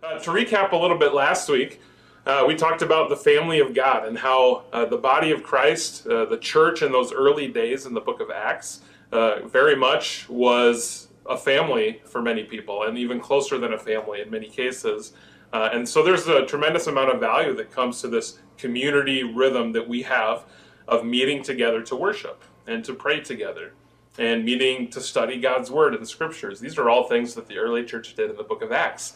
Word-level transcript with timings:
Uh, 0.00 0.16
to 0.16 0.30
recap 0.30 0.70
a 0.70 0.76
little 0.76 0.96
bit 0.96 1.12
last 1.12 1.48
week, 1.48 1.80
uh, 2.24 2.44
we 2.46 2.54
talked 2.54 2.82
about 2.82 3.08
the 3.08 3.16
family 3.16 3.58
of 3.58 3.74
God 3.74 4.06
and 4.06 4.16
how 4.16 4.62
uh, 4.72 4.84
the 4.84 4.96
body 4.96 5.32
of 5.32 5.42
Christ, 5.42 6.06
uh, 6.06 6.24
the 6.24 6.36
church 6.36 6.82
in 6.82 6.92
those 6.92 7.12
early 7.12 7.48
days 7.48 7.84
in 7.84 7.94
the 7.94 8.00
book 8.00 8.20
of 8.20 8.30
Acts, 8.30 8.82
uh, 9.10 9.40
very 9.48 9.74
much 9.74 10.28
was 10.28 11.08
a 11.26 11.36
family 11.36 12.00
for 12.04 12.22
many 12.22 12.44
people 12.44 12.84
and 12.84 12.96
even 12.96 13.18
closer 13.18 13.58
than 13.58 13.72
a 13.72 13.78
family 13.78 14.20
in 14.20 14.30
many 14.30 14.48
cases. 14.48 15.14
Uh, 15.52 15.70
and 15.72 15.88
so 15.88 16.02
there's 16.04 16.28
a 16.28 16.46
tremendous 16.46 16.86
amount 16.86 17.12
of 17.12 17.18
value 17.18 17.54
that 17.56 17.72
comes 17.72 18.00
to 18.00 18.06
this 18.08 18.38
community 18.56 19.24
rhythm 19.24 19.72
that 19.72 19.88
we 19.88 20.02
have 20.02 20.44
of 20.86 21.04
meeting 21.04 21.42
together 21.42 21.82
to 21.82 21.96
worship 21.96 22.44
and 22.68 22.84
to 22.84 22.94
pray 22.94 23.18
together 23.18 23.72
and 24.18 24.44
meeting 24.44 24.88
to 24.90 25.00
study 25.00 25.40
God's 25.40 25.70
Word 25.70 25.94
and 25.94 26.02
the 26.02 26.06
Scriptures. 26.06 26.60
These 26.60 26.78
are 26.78 26.88
all 26.88 27.08
things 27.08 27.34
that 27.34 27.48
the 27.48 27.56
early 27.58 27.84
church 27.84 28.14
did 28.14 28.30
in 28.30 28.36
the 28.36 28.42
book 28.44 28.62
of 28.62 28.70
Acts. 28.70 29.14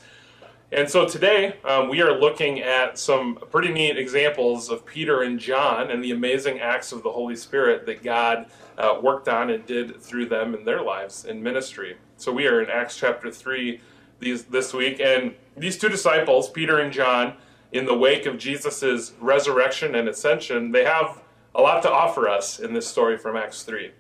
And 0.73 0.89
so 0.89 1.07
today 1.07 1.57
um, 1.67 1.91
we 1.91 2.01
are 2.01 2.19
looking 2.19 2.61
at 2.61 2.99
some 2.99 3.37
pretty 3.51 3.71
neat 3.71 3.99
examples 3.99 4.71
of 4.71 4.87
Peter 4.87 5.21
and 5.21 5.39
John 5.39 5.91
and 5.91 6.03
the 6.03 6.13
amazing 6.13 6.61
acts 6.61 6.93
of 6.93 7.03
the 7.03 7.13
Holy 7.13 7.37
Spirit 7.37 7.85
that 7.85 8.03
God 8.03 8.47
uh, 8.79 8.99
worked 9.03 9.29
on 9.29 9.51
and 9.51 9.67
did 9.67 10.01
through 10.01 10.27
them 10.27 10.55
in 10.55 10.65
their 10.65 10.81
lives 10.81 11.27
in 11.27 11.43
ministry. 11.43 11.99
So 12.17 12.33
we 12.33 12.47
are 12.47 12.63
in 12.63 12.71
Acts 12.71 12.97
chapter 12.97 13.31
3 13.31 13.83
these, 14.19 14.45
this 14.45 14.73
week, 14.73 14.99
and 14.99 15.35
these 15.59 15.77
two 15.77 15.91
disciples, 15.91 16.49
Peter 16.49 16.79
and 16.79 16.91
John, 16.91 17.35
in 17.73 17.85
the 17.85 17.97
wake 17.97 18.25
of 18.25 18.39
Jesus' 18.39 19.13
resurrection 19.21 19.95
and 19.95 20.09
ascension, 20.09 20.73
they 20.73 20.85
have 20.85 21.21
a 21.55 21.61
lot 21.61 21.83
to 21.83 21.91
offer 21.91 22.31
us 22.31 22.61
in 22.61 22.73
this 22.73 22.87
story 22.87 23.19
from 23.19 23.37
Acts 23.37 23.63
3. 23.63 23.91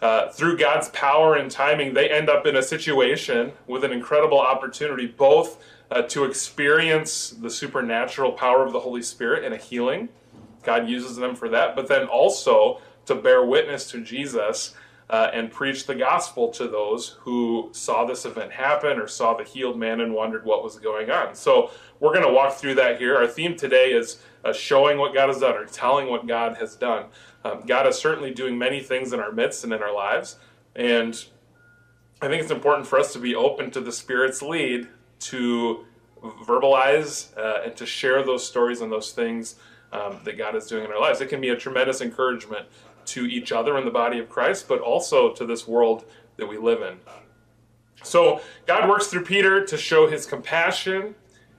Uh, 0.00 0.28
through 0.30 0.56
God's 0.56 0.88
power 0.90 1.34
and 1.34 1.50
timing, 1.50 1.94
they 1.94 2.08
end 2.08 2.28
up 2.28 2.46
in 2.46 2.56
a 2.56 2.62
situation 2.62 3.52
with 3.66 3.84
an 3.84 3.92
incredible 3.92 4.40
opportunity 4.40 5.06
both 5.06 5.62
uh, 5.90 6.02
to 6.02 6.24
experience 6.24 7.30
the 7.30 7.50
supernatural 7.50 8.32
power 8.32 8.64
of 8.64 8.72
the 8.72 8.80
Holy 8.80 9.02
Spirit 9.02 9.44
in 9.44 9.52
a 9.52 9.56
healing. 9.56 10.08
God 10.62 10.88
uses 10.88 11.16
them 11.16 11.34
for 11.34 11.48
that, 11.48 11.74
but 11.74 11.88
then 11.88 12.06
also 12.06 12.80
to 13.06 13.14
bear 13.14 13.44
witness 13.44 13.90
to 13.90 14.02
Jesus 14.02 14.74
uh, 15.10 15.30
and 15.32 15.50
preach 15.50 15.86
the 15.86 15.94
gospel 15.94 16.48
to 16.48 16.68
those 16.68 17.16
who 17.20 17.70
saw 17.72 18.04
this 18.04 18.26
event 18.26 18.52
happen 18.52 18.98
or 18.98 19.06
saw 19.06 19.34
the 19.34 19.44
healed 19.44 19.78
man 19.78 20.00
and 20.00 20.12
wondered 20.12 20.44
what 20.44 20.62
was 20.62 20.78
going 20.78 21.10
on. 21.10 21.34
So 21.34 21.70
we're 22.00 22.12
going 22.12 22.26
to 22.26 22.32
walk 22.32 22.54
through 22.54 22.74
that 22.74 22.98
here. 22.98 23.16
Our 23.16 23.26
theme 23.26 23.56
today 23.56 23.92
is 23.92 24.22
uh, 24.44 24.52
showing 24.52 24.98
what 24.98 25.14
God 25.14 25.28
has 25.28 25.40
done 25.40 25.56
or 25.56 25.64
telling 25.64 26.08
what 26.08 26.26
God 26.26 26.56
has 26.58 26.76
done. 26.76 27.06
Um, 27.44 27.62
God 27.66 27.86
is 27.86 27.96
certainly 27.96 28.32
doing 28.32 28.58
many 28.58 28.80
things 28.82 29.12
in 29.12 29.20
our 29.20 29.32
midst 29.32 29.64
and 29.64 29.72
in 29.72 29.82
our 29.82 29.94
lives. 29.94 30.36
And 30.76 31.24
I 32.20 32.28
think 32.28 32.42
it's 32.42 32.50
important 32.50 32.86
for 32.86 32.98
us 32.98 33.12
to 33.14 33.18
be 33.18 33.34
open 33.34 33.70
to 33.70 33.80
the 33.80 33.92
Spirit's 33.92 34.42
lead 34.42 34.88
to 35.20 35.84
verbalize 36.22 37.36
uh, 37.36 37.62
and 37.64 37.76
to 37.76 37.86
share 37.86 38.22
those 38.24 38.46
stories 38.46 38.80
and 38.80 38.90
those 38.90 39.12
things 39.12 39.56
um, 39.92 40.18
that 40.24 40.36
God 40.36 40.54
is 40.54 40.66
doing 40.66 40.84
in 40.84 40.90
our 40.90 41.00
lives. 41.00 41.20
It 41.20 41.28
can 41.28 41.40
be 41.40 41.50
a 41.50 41.56
tremendous 41.56 42.00
encouragement 42.00 42.66
to 43.06 43.24
each 43.26 43.52
other 43.52 43.78
in 43.78 43.84
the 43.84 43.90
body 43.90 44.18
of 44.18 44.28
Christ, 44.28 44.68
but 44.68 44.80
also 44.80 45.32
to 45.32 45.46
this 45.46 45.66
world 45.66 46.04
that 46.36 46.46
we 46.46 46.58
live 46.58 46.82
in. 46.82 46.98
So 48.02 48.40
God 48.66 48.88
works 48.88 49.08
through 49.08 49.24
Peter 49.24 49.64
to 49.64 49.76
show 49.76 50.08
his 50.08 50.26
compassion 50.26 51.14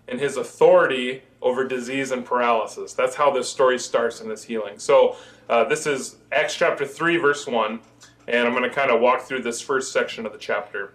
and 0.07 0.19
his 0.19 0.37
authority 0.37 1.23
over 1.41 1.67
disease 1.67 2.11
and 2.11 2.25
paralysis. 2.25 2.93
That's 2.93 3.15
how 3.15 3.31
this 3.31 3.49
story 3.49 3.79
starts 3.79 4.21
in 4.21 4.29
this 4.29 4.43
healing. 4.43 4.79
So 4.79 5.15
uh, 5.49 5.63
this 5.65 5.85
is 5.87 6.17
Acts 6.31 6.55
chapter 6.55 6.85
3, 6.85 7.17
verse 7.17 7.47
1, 7.47 7.79
and 8.27 8.47
I'm 8.47 8.53
going 8.53 8.69
to 8.69 8.75
kind 8.75 8.91
of 8.91 9.01
walk 9.01 9.21
through 9.21 9.41
this 9.41 9.61
first 9.61 9.91
section 9.91 10.25
of 10.25 10.31
the 10.31 10.37
chapter. 10.37 10.93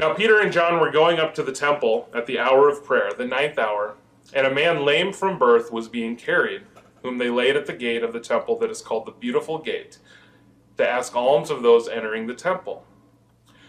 Now 0.00 0.14
Peter 0.14 0.40
and 0.40 0.50
John 0.50 0.80
were 0.80 0.90
going 0.90 1.18
up 1.18 1.34
to 1.34 1.42
the 1.42 1.52
temple 1.52 2.08
at 2.14 2.24
the 2.24 2.38
hour 2.38 2.70
of 2.70 2.82
prayer, 2.82 3.12
the 3.12 3.26
ninth 3.26 3.58
hour, 3.58 3.96
and 4.32 4.46
a 4.46 4.54
man 4.54 4.86
lame 4.86 5.12
from 5.12 5.38
birth 5.38 5.70
was 5.70 5.88
being 5.88 6.16
carried 6.16 6.62
whom 7.02 7.18
they 7.18 7.28
laid 7.28 7.54
at 7.54 7.66
the 7.66 7.72
gate 7.74 8.02
of 8.02 8.14
the 8.14 8.20
temple 8.20 8.58
that 8.58 8.70
is 8.70 8.80
called 8.80 9.06
the 9.06 9.12
Beautiful 9.12 9.58
Gate, 9.58 9.98
to 10.78 10.88
ask 10.88 11.14
alms 11.14 11.50
of 11.50 11.62
those 11.62 11.88
entering 11.88 12.26
the 12.26 12.34
temple. 12.34 12.84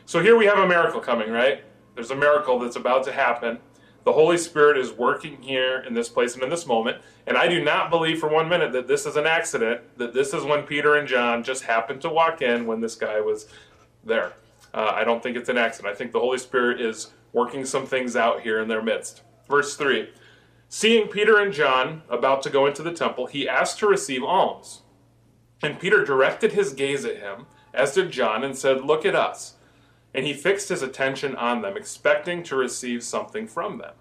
So 0.05 0.22
here 0.22 0.38
we 0.38 0.45
have 0.45 0.57
a 0.57 0.67
miracle 0.67 1.01
coming, 1.01 1.31
right? 1.31 1.63
There's 1.95 2.11
a 2.11 2.16
miracle 2.16 2.59
that's 2.59 2.75
about 2.75 3.03
to 3.05 3.11
happen. 3.11 3.59
The 4.03 4.13
Holy 4.13 4.38
Spirit 4.38 4.78
is 4.78 4.91
working 4.91 5.41
here 5.41 5.79
in 5.79 5.94
this 5.94 6.09
place 6.09 6.34
and 6.34 6.44
in 6.44 6.50
this 6.50 6.66
moment. 6.66 7.01
And 7.28 7.38
I 7.38 7.47
do 7.47 7.63
not 7.63 7.89
believe 7.89 8.19
for 8.19 8.29
one 8.29 8.50
minute 8.50 8.72
that 8.73 8.88
this 8.88 9.05
is 9.05 9.16
an 9.16 9.28
accident, 9.28 9.97
that 9.97 10.13
this 10.13 10.34
is 10.34 10.44
when 10.44 10.63
Peter 10.63 10.95
and 10.95 11.07
John 11.07 11.44
just 11.44 11.63
happened 11.63 12.01
to 12.01 12.09
walk 12.09 12.41
in 12.41 12.66
when 12.66 12.81
this 12.81 12.95
guy 12.95 13.22
was 13.22 13.47
there. 14.03 14.34
Uh, 14.73 14.91
I 14.93 15.03
don't 15.03 15.21
think 15.21 15.37
it's 15.37 15.49
an 15.49 15.57
accident. 15.57 15.93
I 15.93 15.97
think 15.97 16.11
the 16.11 16.19
Holy 16.19 16.37
Spirit 16.37 16.79
is 16.79 17.11
working 17.33 17.65
some 17.65 17.85
things 17.85 18.15
out 18.15 18.41
here 18.41 18.61
in 18.61 18.67
their 18.67 18.81
midst. 18.81 19.21
Verse 19.47 19.75
3 19.75 20.09
Seeing 20.69 21.09
Peter 21.09 21.37
and 21.37 21.51
John 21.51 22.01
about 22.09 22.41
to 22.43 22.49
go 22.49 22.65
into 22.65 22.81
the 22.81 22.93
temple, 22.93 23.25
he 23.27 23.47
asked 23.47 23.79
to 23.79 23.87
receive 23.87 24.23
alms. 24.23 24.83
And 25.61 25.79
Peter 25.79 26.05
directed 26.05 26.53
his 26.53 26.73
gaze 26.73 27.03
at 27.05 27.17
him, 27.17 27.45
as 27.73 27.93
did 27.93 28.11
John, 28.11 28.43
and 28.43 28.57
said, 28.57 28.85
Look 28.85 29.05
at 29.05 29.15
us. 29.15 29.55
And 30.13 30.25
he 30.25 30.33
fixed 30.33 30.69
his 30.69 30.81
attention 30.81 31.35
on 31.35 31.61
them, 31.61 31.77
expecting 31.77 32.43
to 32.43 32.55
receive 32.55 33.03
something 33.03 33.47
from 33.47 33.77
them. 33.77 33.93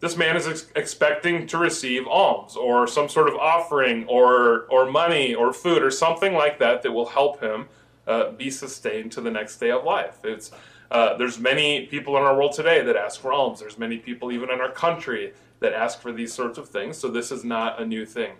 This 0.00 0.16
man 0.16 0.36
is 0.36 0.48
ex- 0.48 0.66
expecting 0.74 1.46
to 1.46 1.58
receive 1.58 2.08
alms, 2.08 2.56
or 2.56 2.86
some 2.86 3.08
sort 3.08 3.28
of 3.28 3.36
offering, 3.36 4.06
or, 4.06 4.66
or 4.70 4.90
money, 4.90 5.34
or 5.34 5.52
food, 5.52 5.82
or 5.82 5.90
something 5.90 6.34
like 6.34 6.58
that 6.58 6.82
that 6.82 6.92
will 6.92 7.06
help 7.06 7.40
him 7.40 7.68
uh, 8.06 8.32
be 8.32 8.50
sustained 8.50 9.12
to 9.12 9.20
the 9.20 9.30
next 9.30 9.58
day 9.58 9.70
of 9.70 9.84
life. 9.84 10.18
It's 10.24 10.50
uh, 10.90 11.16
there's 11.16 11.38
many 11.38 11.86
people 11.86 12.16
in 12.18 12.22
our 12.22 12.36
world 12.36 12.52
today 12.52 12.82
that 12.82 12.96
ask 12.96 13.20
for 13.20 13.32
alms. 13.32 13.60
There's 13.60 13.78
many 13.78 13.96
people 13.96 14.30
even 14.30 14.50
in 14.50 14.60
our 14.60 14.70
country 14.70 15.32
that 15.60 15.72
ask 15.72 16.00
for 16.00 16.12
these 16.12 16.34
sorts 16.34 16.58
of 16.58 16.68
things. 16.68 16.98
So 16.98 17.08
this 17.08 17.32
is 17.32 17.44
not 17.44 17.80
a 17.80 17.86
new 17.86 18.04
thing. 18.04 18.32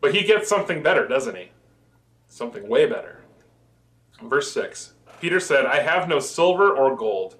But 0.00 0.14
he 0.14 0.24
gets 0.24 0.48
something 0.48 0.82
better, 0.82 1.06
doesn't 1.06 1.36
he? 1.36 1.50
Something 2.28 2.68
way 2.68 2.86
better. 2.86 3.20
Verse 4.22 4.50
6 4.52 4.94
Peter 5.20 5.40
said, 5.40 5.66
I 5.66 5.80
have 5.80 6.08
no 6.08 6.18
silver 6.18 6.70
or 6.70 6.96
gold, 6.96 7.36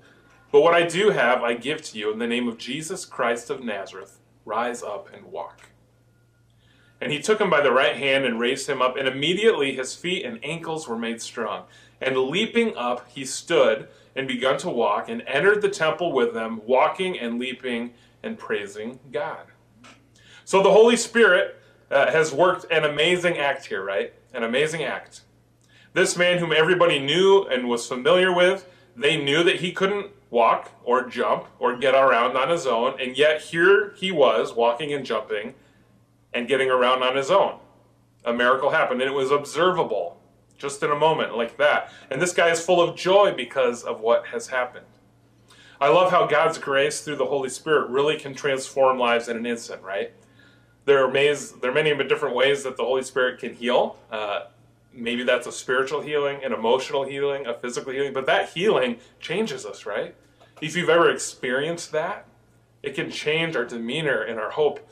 but 0.50 0.62
what 0.62 0.74
I 0.74 0.86
do 0.86 1.10
have 1.10 1.42
I 1.42 1.54
give 1.54 1.82
to 1.82 1.98
you 1.98 2.12
in 2.12 2.18
the 2.18 2.26
name 2.26 2.48
of 2.48 2.58
Jesus 2.58 3.04
Christ 3.04 3.50
of 3.50 3.62
Nazareth. 3.62 4.18
Rise 4.44 4.82
up 4.82 5.08
and 5.12 5.24
walk. 5.26 5.62
And 7.00 7.12
he 7.12 7.20
took 7.20 7.40
him 7.40 7.50
by 7.50 7.60
the 7.60 7.72
right 7.72 7.96
hand 7.96 8.24
and 8.24 8.40
raised 8.40 8.68
him 8.68 8.80
up, 8.80 8.96
and 8.96 9.06
immediately 9.06 9.74
his 9.74 9.94
feet 9.94 10.24
and 10.24 10.42
ankles 10.42 10.88
were 10.88 10.98
made 10.98 11.20
strong. 11.20 11.64
And 12.00 12.16
leaping 12.16 12.76
up, 12.76 13.06
he 13.08 13.24
stood 13.24 13.88
and 14.14 14.26
began 14.26 14.56
to 14.58 14.70
walk 14.70 15.08
and 15.08 15.22
entered 15.26 15.60
the 15.60 15.68
temple 15.68 16.12
with 16.12 16.32
them, 16.32 16.62
walking 16.66 17.18
and 17.18 17.38
leaping 17.38 17.92
and 18.22 18.38
praising 18.38 18.98
God. 19.12 19.46
So 20.44 20.62
the 20.62 20.70
Holy 20.70 20.96
Spirit 20.96 21.60
uh, 21.90 22.10
has 22.10 22.32
worked 22.32 22.66
an 22.70 22.84
amazing 22.84 23.36
act 23.36 23.66
here, 23.66 23.84
right? 23.84 24.14
An 24.32 24.42
amazing 24.42 24.82
act. 24.82 25.22
This 25.92 26.16
man, 26.16 26.38
whom 26.38 26.52
everybody 26.52 26.98
knew 26.98 27.44
and 27.44 27.68
was 27.68 27.86
familiar 27.86 28.32
with, 28.32 28.68
they 28.96 29.22
knew 29.22 29.42
that 29.44 29.56
he 29.56 29.72
couldn't 29.72 30.10
walk 30.30 30.72
or 30.82 31.06
jump 31.06 31.46
or 31.58 31.76
get 31.76 31.94
around 31.94 32.36
on 32.36 32.48
his 32.48 32.66
own, 32.66 32.98
and 33.00 33.16
yet 33.16 33.40
here 33.40 33.94
he 33.96 34.10
was 34.10 34.54
walking 34.54 34.92
and 34.92 35.04
jumping 35.04 35.54
and 36.36 36.46
getting 36.46 36.70
around 36.70 37.02
on 37.02 37.16
his 37.16 37.30
own. 37.30 37.58
A 38.24 38.32
miracle 38.32 38.70
happened, 38.70 39.00
and 39.00 39.10
it 39.10 39.14
was 39.14 39.30
observable 39.30 40.20
just 40.58 40.82
in 40.82 40.90
a 40.90 40.96
moment 40.96 41.36
like 41.36 41.56
that. 41.56 41.90
And 42.10 42.20
this 42.20 42.34
guy 42.34 42.50
is 42.50 42.60
full 42.60 42.80
of 42.80 42.96
joy 42.96 43.32
because 43.34 43.82
of 43.82 44.00
what 44.00 44.26
has 44.26 44.48
happened. 44.48 44.86
I 45.80 45.88
love 45.88 46.10
how 46.10 46.26
God's 46.26 46.58
grace 46.58 47.00
through 47.00 47.16
the 47.16 47.26
Holy 47.26 47.48
Spirit 47.48 47.88
really 47.88 48.18
can 48.18 48.34
transform 48.34 48.98
lives 48.98 49.28
in 49.28 49.36
an 49.36 49.46
instant, 49.46 49.82
right? 49.82 50.12
There 50.84 51.04
are, 51.04 51.10
maze, 51.10 51.52
there 51.52 51.70
are 51.70 51.74
many 51.74 51.94
different 52.04 52.34
ways 52.34 52.62
that 52.64 52.76
the 52.76 52.84
Holy 52.84 53.02
Spirit 53.02 53.40
can 53.40 53.54
heal. 53.54 53.96
Uh, 54.10 54.44
maybe 54.92 55.22
that's 55.22 55.46
a 55.46 55.52
spiritual 55.52 56.02
healing, 56.02 56.44
an 56.44 56.52
emotional 56.52 57.04
healing, 57.04 57.46
a 57.46 57.54
physical 57.54 57.92
healing, 57.92 58.12
but 58.12 58.26
that 58.26 58.50
healing 58.50 58.98
changes 59.20 59.64
us, 59.64 59.86
right? 59.86 60.14
If 60.60 60.76
you've 60.76 60.88
ever 60.88 61.10
experienced 61.10 61.92
that, 61.92 62.26
it 62.82 62.94
can 62.94 63.10
change 63.10 63.56
our 63.56 63.64
demeanor 63.64 64.22
and 64.22 64.38
our 64.38 64.50
hope 64.50 64.86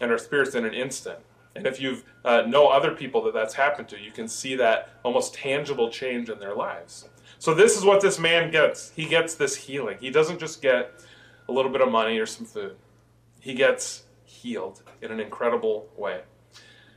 and 0.00 0.10
our 0.10 0.18
spirits 0.18 0.54
in 0.54 0.64
an 0.64 0.74
instant. 0.74 1.18
And 1.56 1.66
if 1.66 1.80
you 1.80 2.02
uh, 2.24 2.42
know 2.42 2.68
other 2.68 2.92
people 2.92 3.22
that 3.24 3.34
that's 3.34 3.54
happened 3.54 3.88
to, 3.90 4.00
you 4.00 4.10
can 4.10 4.26
see 4.26 4.56
that 4.56 4.90
almost 5.04 5.34
tangible 5.34 5.90
change 5.90 6.28
in 6.28 6.38
their 6.38 6.54
lives. 6.54 7.08
So 7.38 7.54
this 7.54 7.76
is 7.76 7.84
what 7.84 8.00
this 8.00 8.18
man 8.18 8.50
gets. 8.50 8.90
He 8.96 9.06
gets 9.06 9.34
this 9.34 9.54
healing. 9.56 9.98
He 10.00 10.10
doesn't 10.10 10.40
just 10.40 10.62
get 10.62 10.92
a 11.48 11.52
little 11.52 11.70
bit 11.70 11.80
of 11.80 11.90
money 11.90 12.18
or 12.18 12.26
some 12.26 12.46
food. 12.46 12.76
He 13.40 13.54
gets 13.54 14.04
healed 14.24 14.82
in 15.02 15.10
an 15.10 15.20
incredible 15.20 15.88
way. 15.96 16.22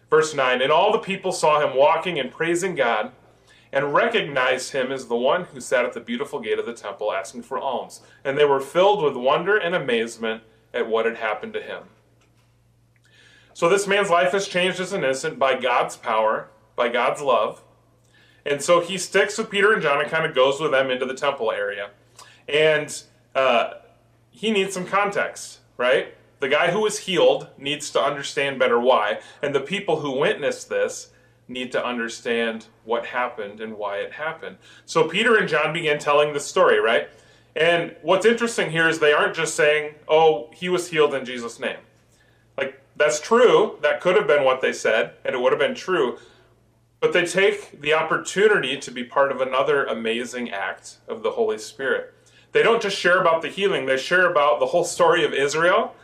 Verse 0.10 0.34
9, 0.34 0.62
and 0.62 0.72
all 0.72 0.94
the 0.94 1.00
people 1.00 1.34
saw 1.34 1.60
him 1.60 1.76
walking 1.76 2.18
and 2.18 2.32
praising 2.32 2.76
God 2.76 3.12
and 3.74 3.94
recognized 3.94 4.72
him 4.72 4.92
as 4.92 5.08
the 5.08 5.16
one 5.18 5.44
who 5.46 5.60
sat 5.60 5.84
at 5.84 5.92
the 5.94 6.00
beautiful 6.00 6.40
gate 6.40 6.60
of 6.60 6.66
the 6.66 6.74
temple 6.74 7.12
asking 7.12 7.44
for 7.44 7.60
alms. 7.60 8.02
And 8.24 8.38
they 8.38 8.46
were 8.46 8.62
filled 8.62 9.04
with 9.04 9.18
wonder 9.18 9.58
and 9.58 9.76
amazement 9.76 10.44
at 10.74 10.88
what 10.88 11.06
had 11.06 11.18
happened 11.18 11.54
to 11.54 11.62
him. 11.62 11.84
So 13.58 13.68
this 13.68 13.88
man's 13.88 14.12
life 14.12 14.34
has 14.34 14.48
changed 14.48 14.80
as 14.80 14.94
an 14.94 15.04
innocent 15.04 15.40
by 15.40 15.60
God's 15.60 15.98
power, 15.98 16.50
by 16.76 16.90
God's 16.90 17.24
love. 17.24 17.64
And 18.46 18.62
so 18.62 18.82
he 18.82 19.00
sticks 19.00 19.36
with 19.36 19.50
Peter 19.50 19.74
and 19.74 19.82
John 19.82 20.00
and 20.00 20.08
kind 20.08 20.28
of 20.28 20.36
goes 20.36 20.62
with 20.62 20.70
them 20.70 20.92
into 20.92 21.08
the 21.08 21.16
temple 21.16 21.52
area. 21.52 21.90
And 22.48 23.02
uh, 23.34 23.72
he 24.30 24.52
needs 24.52 24.76
some 24.76 24.86
context, 24.86 25.58
right? 25.76 26.14
The 26.40 26.50
guy 26.50 26.70
who 26.70 26.82
was 26.82 27.00
healed 27.00 27.48
needs 27.58 27.90
to 27.94 28.00
understand 28.00 28.60
better 28.60 28.80
why, 28.80 29.22
and 29.42 29.56
the 29.56 29.60
people 29.60 30.02
who 30.02 30.20
witnessed 30.20 30.70
this 30.70 31.10
need 31.48 31.72
to 31.72 31.84
understand 31.84 32.68
what 32.86 33.08
happened 33.08 33.60
and 33.60 33.76
why 33.76 33.98
it 33.98 34.12
happened. 34.12 34.58
So 34.86 35.10
Peter 35.10 35.36
and 35.36 35.50
John 35.50 35.74
began 35.74 35.98
telling 35.98 36.32
the 36.32 36.40
story, 36.40 36.80
right? 36.80 37.10
And 37.56 37.96
what's 38.04 38.28
interesting 38.28 38.70
here 38.70 38.88
is 38.88 39.00
they 39.00 39.14
aren't 39.14 39.36
just 39.36 39.56
saying, 39.56 39.96
oh, 40.08 40.52
he 40.54 40.70
was 40.70 40.92
healed 40.92 41.16
in 41.16 41.26
Jesus' 41.26 41.60
name. 41.60 41.78
That's 42.98 43.20
true. 43.20 43.78
That 43.82 44.02
could 44.02 44.16
have 44.16 44.28
been 44.28 44.44
what 44.44 44.62
they 44.62 44.74
said, 44.74 45.14
and 45.24 45.36
it 45.36 45.42
would 45.42 45.54
have 45.54 45.60
been 45.60 45.76
true. 45.76 46.18
But 47.00 47.14
they 47.14 47.26
take 47.26 47.80
the 47.80 47.94
opportunity 47.94 48.78
to 48.78 48.92
be 48.92 49.04
part 49.04 49.32
of 49.32 49.40
another 49.40 49.86
amazing 49.86 50.50
act 50.50 50.98
of 51.08 51.22
the 51.22 51.32
Holy 51.32 51.60
Spirit. 51.60 52.14
They 52.54 52.64
don't 52.64 52.82
just 52.82 52.98
share 52.98 53.22
about 53.22 53.44
the 53.44 53.50
healing, 53.50 53.86
they 53.86 53.98
share 53.98 54.30
about 54.30 54.60
the 54.60 54.66
whole 54.68 54.84
story 54.84 55.24
of 55.24 55.34
Israel 55.34 55.96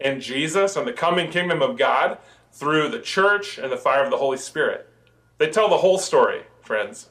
and 0.00 0.22
Jesus 0.22 0.76
and 0.76 0.86
the 0.86 0.92
coming 0.92 1.30
kingdom 1.30 1.60
of 1.60 1.76
God 1.76 2.16
through 2.50 2.88
the 2.88 3.00
church 3.00 3.58
and 3.58 3.70
the 3.70 3.76
fire 3.76 4.04
of 4.04 4.10
the 4.10 4.16
Holy 4.16 4.38
Spirit. 4.38 4.88
They 5.36 5.50
tell 5.50 5.68
the 5.68 5.78
whole 5.78 5.98
story, 5.98 6.42
friends. 6.62 7.10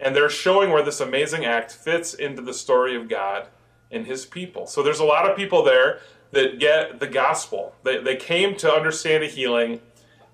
And 0.00 0.16
they're 0.16 0.30
showing 0.30 0.70
where 0.70 0.82
this 0.82 1.00
amazing 1.00 1.44
act 1.44 1.72
fits 1.72 2.14
into 2.14 2.42
the 2.42 2.54
story 2.54 2.96
of 2.96 3.08
God 3.08 3.48
and 3.90 4.06
his 4.06 4.26
people. 4.26 4.66
So 4.66 4.82
there's 4.82 5.00
a 5.00 5.04
lot 5.04 5.28
of 5.30 5.36
people 5.36 5.62
there 5.62 6.00
that 6.32 6.58
get 6.58 7.00
the 7.00 7.06
gospel. 7.06 7.74
They, 7.84 8.02
they 8.02 8.16
came 8.16 8.56
to 8.56 8.72
understand 8.72 9.24
a 9.24 9.26
healing 9.26 9.80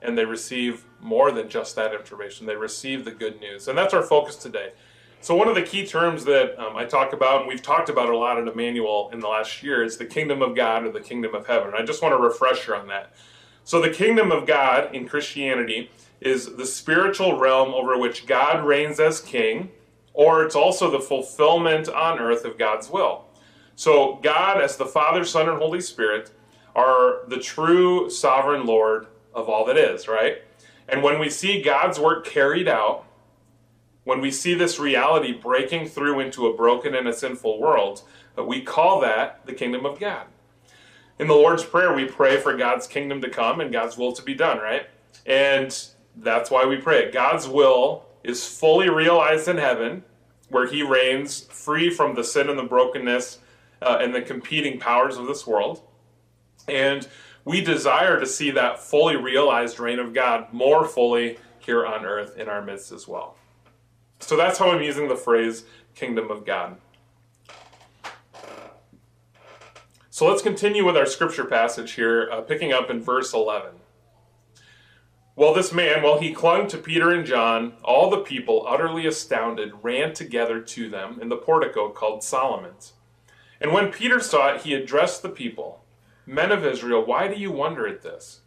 and 0.02 0.19
they 0.19 0.25
receive 0.25 0.85
more 1.00 1.32
than 1.32 1.49
just 1.49 1.76
that 1.76 1.94
information. 1.94 2.46
They 2.46 2.56
receive 2.56 3.05
the 3.05 3.11
good 3.11 3.41
news. 3.41 3.69
And 3.69 3.76
that's 3.76 3.94
our 3.94 4.02
focus 4.02 4.37
today. 4.37 4.73
So, 5.20 5.35
one 5.35 5.49
of 5.49 5.55
the 5.55 5.62
key 5.62 5.87
terms 5.87 6.25
that 6.26 6.58
um, 6.62 6.76
I 6.76 6.85
talk 6.85 7.14
about, 7.14 7.41
and 7.41 7.49
we've 7.49 7.62
talked 7.62 7.88
about 7.88 8.11
a 8.11 8.17
lot 8.17 8.38
at 8.38 8.46
Emmanuel 8.46 9.08
in 9.11 9.20
the 9.20 9.29
last 9.29 9.62
year, 9.62 9.82
is 9.82 9.96
the 9.96 10.05
kingdom 10.05 10.43
of 10.43 10.55
God 10.55 10.85
or 10.85 10.93
the 10.93 11.00
kingdom 11.00 11.35
of 11.35 11.46
heaven. 11.46 11.69
And 11.69 11.76
I 11.76 11.82
just 11.82 12.02
want 12.02 12.12
to 12.12 12.19
refresh 12.19 12.69
you 12.69 12.75
on 12.75 12.88
that. 12.88 13.14
So, 13.64 13.81
the 13.81 13.88
kingdom 13.88 14.31
of 14.31 14.46
God 14.46 14.94
in 14.94 15.08
Christianity 15.08 15.91
is 16.20 16.56
the 16.56 16.67
spiritual 16.67 17.38
realm 17.38 17.73
over 17.73 17.99
which 17.99 18.26
God 18.26 18.67
reigns 18.67 19.00
as 19.00 19.20
king, 19.20 19.70
or 20.12 20.44
it's 20.44 20.55
also 20.55 20.91
the 20.91 21.00
fulfillment 21.00 21.88
on 21.88 22.19
earth 22.19 22.44
of 22.44 22.58
God's 22.58 22.91
will. 22.91 23.23
So, 23.76 24.20
God, 24.22 24.60
as 24.60 24.76
the 24.76 24.86
Father, 24.86 25.24
Son, 25.24 25.48
and 25.48 25.58
Holy 25.58 25.80
Spirit, 25.80 26.30
are 26.74 27.26
the 27.28 27.38
true 27.38 28.08
sovereign 28.10 28.66
Lord 28.66 29.06
of 29.32 29.48
all 29.48 29.64
that 29.66 29.76
is, 29.76 30.06
right? 30.06 30.42
And 30.88 31.02
when 31.02 31.18
we 31.18 31.30
see 31.30 31.62
God's 31.62 31.98
work 31.98 32.26
carried 32.26 32.68
out, 32.68 33.04
when 34.04 34.20
we 34.20 34.30
see 34.30 34.54
this 34.54 34.78
reality 34.78 35.32
breaking 35.32 35.88
through 35.88 36.20
into 36.20 36.46
a 36.46 36.54
broken 36.54 36.94
and 36.94 37.08
a 37.08 37.12
sinful 37.12 37.58
world, 37.58 38.02
we 38.36 38.60
call 38.60 39.00
that 39.00 39.44
the 39.46 39.54
kingdom 39.54 39.86
of 39.86 39.98
God. 39.98 40.26
In 41.18 41.26
the 41.26 41.34
Lord's 41.34 41.64
Prayer, 41.64 41.94
we 41.94 42.04
pray 42.04 42.38
for 42.38 42.56
God's 42.56 42.86
kingdom 42.86 43.22
to 43.22 43.30
come 43.30 43.60
and 43.60 43.72
God's 43.72 43.96
will 43.96 44.12
to 44.12 44.22
be 44.22 44.34
done, 44.34 44.58
right? 44.58 44.88
And 45.24 45.76
that's 46.16 46.50
why 46.50 46.66
we 46.66 46.76
pray. 46.76 47.10
God's 47.10 47.48
will 47.48 48.06
is 48.22 48.46
fully 48.46 48.90
realized 48.90 49.48
in 49.48 49.56
heaven, 49.56 50.04
where 50.48 50.66
He 50.66 50.82
reigns 50.82 51.44
free 51.44 51.88
from 51.88 52.14
the 52.14 52.24
sin 52.24 52.50
and 52.50 52.58
the 52.58 52.64
brokenness 52.64 53.38
uh, 53.82 53.98
and 54.00 54.14
the 54.14 54.22
competing 54.22 54.78
powers 54.78 55.16
of 55.16 55.26
this 55.26 55.46
world. 55.46 55.82
And 56.68 57.06
we 57.44 57.60
desire 57.60 58.18
to 58.18 58.26
see 58.26 58.50
that 58.52 58.80
fully 58.80 59.16
realized 59.16 59.78
reign 59.78 59.98
of 59.98 60.14
God 60.14 60.52
more 60.52 60.86
fully 60.86 61.38
here 61.58 61.84
on 61.86 62.04
earth 62.04 62.36
in 62.36 62.48
our 62.48 62.62
midst 62.62 62.92
as 62.92 63.06
well. 63.06 63.36
So 64.20 64.36
that's 64.36 64.58
how 64.58 64.70
I'm 64.70 64.82
using 64.82 65.08
the 65.08 65.16
phrase 65.16 65.64
kingdom 65.94 66.30
of 66.30 66.46
God. 66.46 66.78
So 70.10 70.28
let's 70.28 70.42
continue 70.42 70.84
with 70.84 70.96
our 70.96 71.06
scripture 71.06 71.44
passage 71.44 71.92
here, 71.92 72.28
uh, 72.30 72.40
picking 72.42 72.72
up 72.72 72.88
in 72.88 73.02
verse 73.02 73.34
11. 73.34 73.74
Well, 75.36 75.52
this 75.52 75.72
man, 75.72 76.02
while 76.04 76.20
he 76.20 76.32
clung 76.32 76.68
to 76.68 76.78
Peter 76.78 77.10
and 77.10 77.26
John, 77.26 77.72
all 77.82 78.08
the 78.08 78.20
people, 78.20 78.64
utterly 78.68 79.06
astounded, 79.06 79.72
ran 79.82 80.14
together 80.14 80.60
to 80.60 80.88
them 80.88 81.18
in 81.20 81.28
the 81.28 81.36
portico 81.36 81.88
called 81.88 82.22
Solomon's. 82.22 82.92
And 83.60 83.72
when 83.72 83.92
Peter 83.92 84.20
saw 84.20 84.54
it, 84.54 84.62
he 84.62 84.74
addressed 84.74 85.22
the 85.22 85.28
people 85.28 85.84
Men 86.26 86.52
of 86.52 86.64
Israel, 86.64 87.04
why 87.04 87.28
do 87.28 87.38
you 87.38 87.52
wonder 87.52 87.86
at 87.86 88.02
this? 88.02 88.40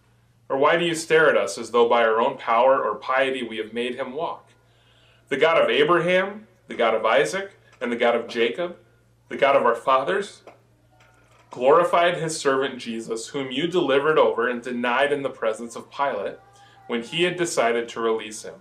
Or 0.49 0.57
why 0.57 0.77
do 0.77 0.85
you 0.85 0.95
stare 0.95 1.29
at 1.29 1.37
us 1.37 1.57
as 1.57 1.71
though 1.71 1.87
by 1.87 2.03
our 2.03 2.19
own 2.19 2.37
power 2.37 2.81
or 2.81 2.95
piety 2.95 3.43
we 3.43 3.57
have 3.57 3.73
made 3.73 3.95
him 3.95 4.13
walk? 4.13 4.49
The 5.29 5.37
God 5.37 5.61
of 5.61 5.69
Abraham, 5.69 6.47
the 6.67 6.75
God 6.75 6.95
of 6.95 7.05
Isaac, 7.05 7.51
and 7.79 7.91
the 7.91 7.97
God 7.97 8.15
of 8.15 8.27
Jacob, 8.27 8.77
the 9.29 9.37
God 9.37 9.55
of 9.55 9.63
our 9.63 9.75
fathers, 9.75 10.41
glorified 11.51 12.17
his 12.17 12.39
servant 12.39 12.79
Jesus, 12.79 13.27
whom 13.27 13.51
you 13.51 13.67
delivered 13.67 14.17
over 14.17 14.47
and 14.47 14.61
denied 14.61 15.11
in 15.11 15.21
the 15.21 15.29
presence 15.29 15.75
of 15.75 15.91
Pilate 15.91 16.37
when 16.87 17.03
he 17.03 17.23
had 17.23 17.35
decided 17.35 17.87
to 17.89 17.99
release 17.99 18.43
him. 18.43 18.55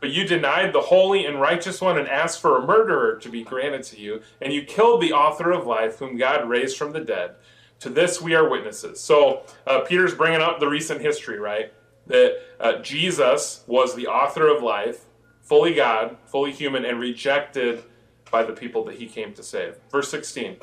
But 0.00 0.10
you 0.10 0.26
denied 0.26 0.72
the 0.72 0.80
holy 0.80 1.24
and 1.24 1.40
righteous 1.40 1.80
one 1.80 1.98
and 1.98 2.08
asked 2.08 2.40
for 2.40 2.56
a 2.56 2.66
murderer 2.66 3.16
to 3.16 3.28
be 3.28 3.42
granted 3.42 3.82
to 3.84 4.00
you, 4.00 4.22
and 4.40 4.52
you 4.52 4.62
killed 4.62 5.00
the 5.00 5.12
author 5.12 5.50
of 5.50 5.66
life, 5.66 5.98
whom 5.98 6.16
God 6.16 6.48
raised 6.48 6.76
from 6.76 6.92
the 6.92 7.00
dead 7.00 7.36
to 7.80 7.90
this 7.90 8.20
we 8.20 8.34
are 8.34 8.48
witnesses. 8.48 9.00
So 9.00 9.42
uh, 9.66 9.80
Peter's 9.80 10.14
bringing 10.14 10.40
up 10.40 10.60
the 10.60 10.68
recent 10.68 11.00
history, 11.00 11.38
right? 11.38 11.72
That 12.06 12.38
uh, 12.60 12.78
Jesus 12.80 13.64
was 13.66 13.94
the 13.94 14.06
author 14.06 14.48
of 14.48 14.62
life, 14.62 15.04
fully 15.42 15.74
God, 15.74 16.16
fully 16.26 16.52
human, 16.52 16.84
and 16.84 17.00
rejected 17.00 17.82
by 18.30 18.42
the 18.42 18.52
people 18.52 18.84
that 18.84 18.96
he 18.96 19.06
came 19.06 19.32
to 19.34 19.42
save. 19.42 19.76
Verse 19.90 20.10
16. 20.10 20.56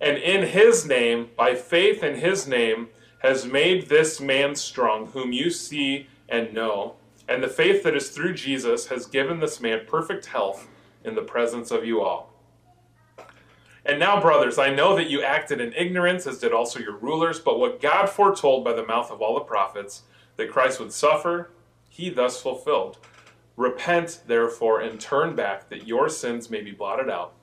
And 0.00 0.18
in 0.18 0.46
his 0.48 0.86
name, 0.86 1.30
by 1.36 1.54
faith 1.54 2.02
in 2.02 2.16
his 2.16 2.46
name, 2.46 2.88
has 3.20 3.46
made 3.46 3.88
this 3.88 4.20
man 4.20 4.54
strong, 4.54 5.06
whom 5.06 5.32
you 5.32 5.50
see 5.50 6.06
and 6.28 6.52
know. 6.52 6.96
And 7.28 7.42
the 7.42 7.48
faith 7.48 7.82
that 7.82 7.96
is 7.96 8.10
through 8.10 8.34
Jesus 8.34 8.86
has 8.86 9.06
given 9.06 9.40
this 9.40 9.60
man 9.60 9.80
perfect 9.86 10.26
health 10.26 10.68
in 11.04 11.14
the 11.14 11.22
presence 11.22 11.70
of 11.70 11.84
you 11.84 12.02
all. 12.02 12.32
And 13.84 14.00
now, 14.00 14.20
brothers, 14.20 14.58
I 14.58 14.74
know 14.74 14.96
that 14.96 15.10
you 15.10 15.22
acted 15.22 15.60
in 15.60 15.72
ignorance, 15.72 16.26
as 16.26 16.38
did 16.38 16.52
also 16.52 16.80
your 16.80 16.96
rulers, 16.96 17.38
but 17.38 17.58
what 17.58 17.80
God 17.80 18.08
foretold 18.08 18.64
by 18.64 18.72
the 18.72 18.84
mouth 18.84 19.10
of 19.12 19.22
all 19.22 19.34
the 19.34 19.40
prophets, 19.40 20.02
that 20.36 20.50
Christ 20.50 20.80
would 20.80 20.92
suffer, 20.92 21.50
he 21.88 22.10
thus 22.10 22.42
fulfilled. 22.42 22.98
Repent, 23.56 24.22
therefore, 24.26 24.80
and 24.80 25.00
turn 25.00 25.36
back, 25.36 25.68
that 25.68 25.86
your 25.86 26.08
sins 26.08 26.50
may 26.50 26.60
be 26.60 26.72
blotted 26.72 27.08
out, 27.08 27.34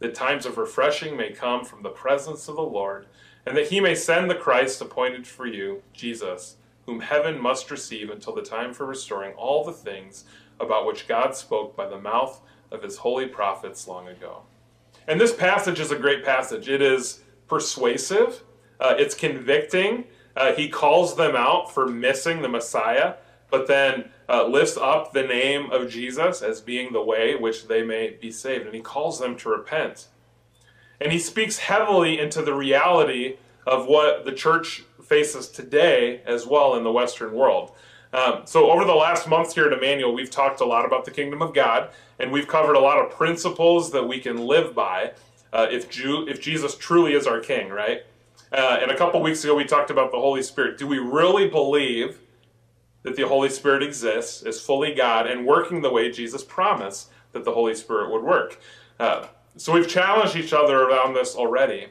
that 0.00 0.14
times 0.14 0.44
of 0.44 0.58
refreshing 0.58 1.16
may 1.16 1.30
come 1.30 1.64
from 1.64 1.82
the 1.82 1.88
presence 1.88 2.48
of 2.48 2.56
the 2.56 2.62
Lord, 2.62 3.06
and 3.46 3.56
that 3.56 3.68
he 3.68 3.80
may 3.80 3.94
send 3.94 4.28
the 4.28 4.34
Christ 4.34 4.80
appointed 4.80 5.26
for 5.26 5.46
you, 5.46 5.82
Jesus, 5.92 6.56
whom 6.86 7.00
heaven 7.00 7.40
must 7.40 7.70
receive 7.70 8.10
until 8.10 8.34
the 8.34 8.42
time 8.42 8.72
for 8.72 8.86
restoring 8.86 9.32
all 9.34 9.64
the 9.64 9.72
things 9.72 10.24
about 10.58 10.86
which 10.86 11.06
God 11.06 11.36
spoke 11.36 11.76
by 11.76 11.86
the 11.86 11.98
mouth 11.98 12.40
of 12.70 12.82
his 12.82 12.98
holy 12.98 13.26
prophets 13.26 13.86
long 13.86 14.08
ago. 14.08 14.42
And 15.06 15.20
this 15.20 15.34
passage 15.34 15.78
is 15.78 15.90
a 15.90 15.98
great 15.98 16.24
passage. 16.24 16.68
It 16.68 16.82
is 16.82 17.20
persuasive, 17.48 18.42
uh, 18.80 18.94
it's 18.98 19.14
convicting. 19.14 20.04
Uh, 20.34 20.52
he 20.52 20.68
calls 20.68 21.16
them 21.16 21.34
out 21.34 21.72
for 21.72 21.86
missing 21.86 22.42
the 22.42 22.48
Messiah, 22.48 23.14
but 23.50 23.66
then 23.66 24.10
uh, 24.28 24.46
lifts 24.46 24.76
up 24.76 25.12
the 25.12 25.22
name 25.22 25.70
of 25.70 25.88
Jesus 25.88 26.42
as 26.42 26.60
being 26.60 26.92
the 26.92 27.02
way 27.02 27.34
which 27.34 27.68
they 27.68 27.82
may 27.82 28.10
be 28.10 28.30
saved. 28.30 28.66
And 28.66 28.74
he 28.74 28.80
calls 28.80 29.18
them 29.18 29.36
to 29.38 29.48
repent. 29.48 30.08
And 31.00 31.12
he 31.12 31.18
speaks 31.18 31.58
heavily 31.58 32.18
into 32.18 32.42
the 32.42 32.54
reality 32.54 33.36
of 33.66 33.86
what 33.86 34.24
the 34.24 34.32
church 34.32 34.84
faces 35.06 35.48
today 35.48 36.20
as 36.26 36.46
well 36.46 36.74
in 36.74 36.84
the 36.84 36.92
Western 36.92 37.32
world. 37.32 37.72
Um, 38.12 38.42
so, 38.44 38.70
over 38.70 38.84
the 38.84 38.94
last 38.94 39.28
months 39.28 39.54
here 39.54 39.66
at 39.66 39.72
Emmanuel, 39.72 40.14
we've 40.14 40.30
talked 40.30 40.60
a 40.60 40.64
lot 40.64 40.84
about 40.84 41.04
the 41.04 41.10
kingdom 41.10 41.42
of 41.42 41.52
God, 41.52 41.90
and 42.18 42.32
we've 42.32 42.46
covered 42.46 42.74
a 42.74 42.80
lot 42.80 42.98
of 42.98 43.10
principles 43.10 43.90
that 43.92 44.06
we 44.06 44.20
can 44.20 44.38
live 44.38 44.74
by 44.74 45.12
uh, 45.52 45.66
if, 45.70 45.90
Jew, 45.90 46.26
if 46.28 46.40
Jesus 46.40 46.76
truly 46.76 47.14
is 47.14 47.26
our 47.26 47.40
king, 47.40 47.68
right? 47.68 48.04
Uh, 48.52 48.78
and 48.80 48.90
a 48.90 48.96
couple 48.96 49.20
weeks 49.20 49.42
ago, 49.44 49.54
we 49.54 49.64
talked 49.64 49.90
about 49.90 50.12
the 50.12 50.18
Holy 50.18 50.42
Spirit. 50.42 50.78
Do 50.78 50.86
we 50.86 50.98
really 50.98 51.48
believe 51.48 52.18
that 53.02 53.16
the 53.16 53.26
Holy 53.26 53.48
Spirit 53.48 53.82
exists, 53.82 54.42
is 54.42 54.60
fully 54.60 54.94
God, 54.94 55.26
and 55.26 55.44
working 55.44 55.82
the 55.82 55.90
way 55.90 56.10
Jesus 56.10 56.42
promised 56.42 57.10
that 57.32 57.44
the 57.44 57.52
Holy 57.52 57.74
Spirit 57.74 58.10
would 58.10 58.22
work? 58.22 58.58
Uh, 58.98 59.26
so, 59.56 59.72
we've 59.72 59.88
challenged 59.88 60.36
each 60.36 60.52
other 60.52 60.84
around 60.84 61.14
this 61.14 61.34
already. 61.34 61.88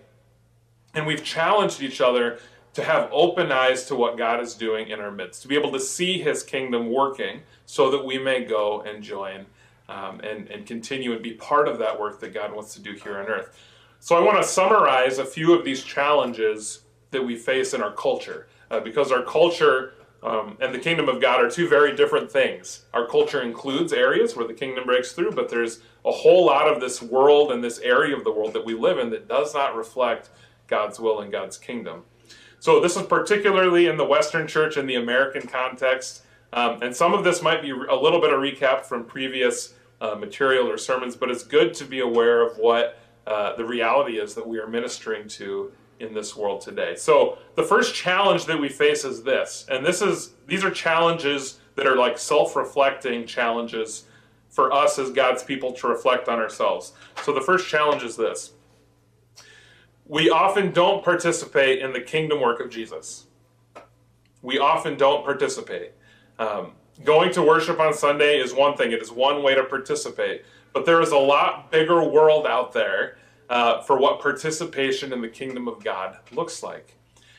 And 0.93 1.05
we've 1.05 1.23
challenged 1.23 1.81
each 1.81 1.99
other 1.99 2.39
to 2.75 2.83
have 2.83 3.09
open 3.11 3.51
eyes 3.51 3.85
to 3.85 3.95
what 3.95 4.17
God 4.17 4.41
is 4.41 4.53
doing 4.53 4.89
in 4.89 4.99
our 4.99 5.11
midst, 5.11 5.41
to 5.41 5.47
be 5.47 5.55
able 5.55 5.71
to 5.71 5.79
see 5.79 6.21
His 6.21 6.43
kingdom 6.43 6.91
working 6.91 7.41
so 7.65 7.89
that 7.89 8.05
we 8.05 8.17
may 8.17 8.43
go 8.43 8.81
and 8.81 9.01
join 9.01 9.45
um, 9.87 10.19
and, 10.19 10.49
and 10.49 10.65
continue 10.65 11.13
and 11.13 11.23
be 11.23 11.33
part 11.33 11.67
of 11.67 11.79
that 11.79 11.99
work 11.99 12.19
that 12.19 12.33
God 12.33 12.53
wants 12.53 12.73
to 12.73 12.81
do 12.81 12.93
here 12.93 13.17
on 13.17 13.27
earth. 13.27 13.57
So 13.99 14.15
I 14.15 14.19
want 14.19 14.41
to 14.41 14.47
summarize 14.47 15.17
a 15.17 15.25
few 15.25 15.53
of 15.53 15.63
these 15.63 15.83
challenges 15.83 16.81
that 17.11 17.23
we 17.23 17.37
face 17.37 17.73
in 17.73 17.81
our 17.81 17.93
culture 17.93 18.47
uh, 18.69 18.81
because 18.81 19.11
our 19.11 19.23
culture 19.23 19.93
um, 20.21 20.57
and 20.59 20.73
the 20.73 20.79
kingdom 20.79 21.07
of 21.07 21.21
God 21.21 21.43
are 21.43 21.49
two 21.49 21.69
very 21.69 21.95
different 21.95 22.31
things. 22.31 22.85
Our 22.93 23.07
culture 23.07 23.41
includes 23.41 23.93
areas 23.93 24.35
where 24.35 24.47
the 24.47 24.53
kingdom 24.53 24.85
breaks 24.85 25.13
through, 25.13 25.31
but 25.31 25.49
there's 25.49 25.79
a 26.03 26.11
whole 26.11 26.45
lot 26.45 26.67
of 26.67 26.81
this 26.81 27.01
world 27.01 27.51
and 27.51 27.63
this 27.63 27.79
area 27.79 28.17
of 28.17 28.23
the 28.23 28.31
world 28.31 28.53
that 28.53 28.65
we 28.65 28.73
live 28.73 28.97
in 28.99 29.11
that 29.11 29.27
does 29.27 29.53
not 29.53 29.75
reflect 29.75 30.29
God's 30.67 30.99
will 30.99 31.21
and 31.21 31.31
God's 31.31 31.57
kingdom. 31.57 32.03
So 32.59 32.79
this 32.79 32.95
is 32.95 33.03
particularly 33.03 33.87
in 33.87 33.97
the 33.97 34.05
Western 34.05 34.47
church 34.47 34.77
in 34.77 34.87
the 34.87 34.95
American 34.95 35.47
context. 35.47 36.23
Um, 36.53 36.81
and 36.81 36.95
some 36.95 37.13
of 37.13 37.23
this 37.23 37.41
might 37.41 37.61
be 37.61 37.71
a 37.71 37.95
little 37.95 38.21
bit 38.21 38.33
of 38.33 38.39
recap 38.39 38.85
from 38.85 39.03
previous 39.03 39.73
uh, 40.01 40.15
material 40.15 40.69
or 40.69 40.77
sermons, 40.77 41.15
but 41.15 41.29
it's 41.29 41.43
good 41.43 41.73
to 41.75 41.85
be 41.85 41.99
aware 41.99 42.41
of 42.41 42.57
what 42.57 42.97
uh, 43.27 43.55
the 43.55 43.65
reality 43.65 44.19
is 44.19 44.35
that 44.35 44.47
we 44.47 44.59
are 44.59 44.67
ministering 44.67 45.27
to 45.27 45.71
in 45.99 46.13
this 46.13 46.35
world 46.35 46.61
today. 46.61 46.95
So 46.95 47.37
the 47.55 47.63
first 47.63 47.95
challenge 47.95 48.45
that 48.45 48.59
we 48.59 48.69
face 48.69 49.05
is 49.05 49.23
this, 49.23 49.65
and 49.69 49.85
this 49.85 50.01
is 50.01 50.31
these 50.45 50.63
are 50.63 50.71
challenges 50.71 51.59
that 51.75 51.87
are 51.87 51.95
like 51.95 52.17
self-reflecting 52.17 53.25
challenges 53.25 54.05
for 54.49 54.71
us 54.71 54.99
as 54.99 55.11
God's 55.11 55.43
people 55.43 55.71
to 55.73 55.87
reflect 55.87 56.27
on 56.29 56.39
ourselves. 56.39 56.93
So 57.23 57.33
the 57.33 57.41
first 57.41 57.67
challenge 57.67 58.03
is 58.03 58.15
this. 58.15 58.51
We 60.07 60.29
often 60.29 60.71
don't 60.71 61.03
participate 61.03 61.79
in 61.79 61.91
the 61.91 62.01
kingdom 62.01 62.39
work 62.39 62.59
of 62.59 62.69
Jesus. 62.69 63.25
We 64.41 64.59
often 64.59 64.97
don't 64.97 65.25
participate. 65.25 65.93
Um, 66.37 66.73
going 67.03 67.31
to 67.33 67.41
worship 67.41 67.79
on 67.79 67.93
Sunday 67.93 68.39
is 68.39 68.53
one 68.53 68.77
thing, 68.77 68.91
it 68.91 69.01
is 69.01 69.11
one 69.11 69.41
way 69.41 69.55
to 69.55 69.63
participate. 69.63 70.45
But 70.73 70.85
there 70.85 71.01
is 71.01 71.11
a 71.11 71.17
lot 71.17 71.71
bigger 71.71 72.03
world 72.03 72.45
out 72.45 72.71
there 72.71 73.17
uh, 73.49 73.81
for 73.81 73.97
what 73.97 74.21
participation 74.21 75.11
in 75.11 75.21
the 75.21 75.27
kingdom 75.27 75.67
of 75.67 75.83
God 75.83 76.17
looks 76.31 76.61
like. 76.61 76.95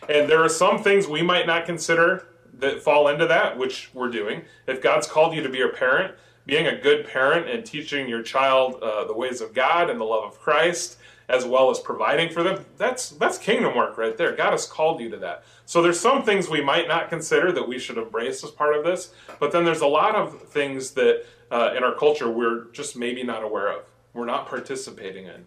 And 0.09 0.29
there 0.29 0.43
are 0.43 0.49
some 0.49 0.83
things 0.83 1.07
we 1.07 1.23
might 1.23 1.47
not 1.47 1.67
consider 1.67 2.27
that 2.59 2.83
fall 2.83 3.09
into 3.09 3.27
that, 3.27 3.57
which 3.57 3.91
we're 3.95 4.11
doing. 4.11 4.43
If 4.67 4.83
God's 4.83 5.07
called 5.07 5.35
you 5.35 5.43
to 5.43 5.49
be 5.49 5.63
a 5.63 5.69
parent, 5.69 6.15
being 6.47 6.67
a 6.67 6.81
good 6.81 7.07
parent 7.07 7.49
and 7.49 7.65
teaching 7.65 8.09
your 8.09 8.23
child 8.23 8.83
uh, 8.83 9.05
the 9.05 9.15
ways 9.15 9.41
of 9.41 9.53
God 9.53 9.91
and 9.91 10.01
the 10.01 10.05
love 10.05 10.25
of 10.25 10.41
Christ, 10.41 10.99
as 11.29 11.45
well 11.45 11.71
as 11.71 11.81
providing 11.81 12.33
for 12.33 12.43
them, 12.43 12.65
that's 12.77 13.11
that's 13.11 13.39
kingdom 13.39 13.77
work 13.77 13.99
right 13.99 14.17
there. 14.17 14.35
God 14.35 14.53
has 14.53 14.67
called 14.67 15.01
you 15.01 15.11
to 15.11 15.17
that. 15.19 15.45
So 15.65 15.83
there's 15.83 15.99
some 15.99 16.23
things 16.23 16.49
we 16.49 16.63
might 16.63 16.89
not 16.89 17.09
consider 17.09 17.51
that 17.53 17.67
we 17.67 17.79
should 17.79 17.99
embrace 17.99 18.45
as 18.45 18.51
part 18.51 18.77
of 18.77 18.85
this, 18.85 19.13
but 19.41 19.53
then 19.53 19.65
there's 19.65 19.81
a 19.81 19.87
lot 19.87 20.15
of 20.15 20.43
things 20.49 20.93
that 20.93 21.25
uh, 21.51 21.75
in 21.77 21.83
our 21.83 21.95
culture 21.95 22.31
we're 22.31 22.67
just 22.73 22.97
maybe 22.97 23.23
not 23.23 23.43
aware 23.43 23.69
of. 23.69 23.85
We're 24.15 24.27
not 24.27 24.49
participating 24.49 25.27
in. 25.27 25.47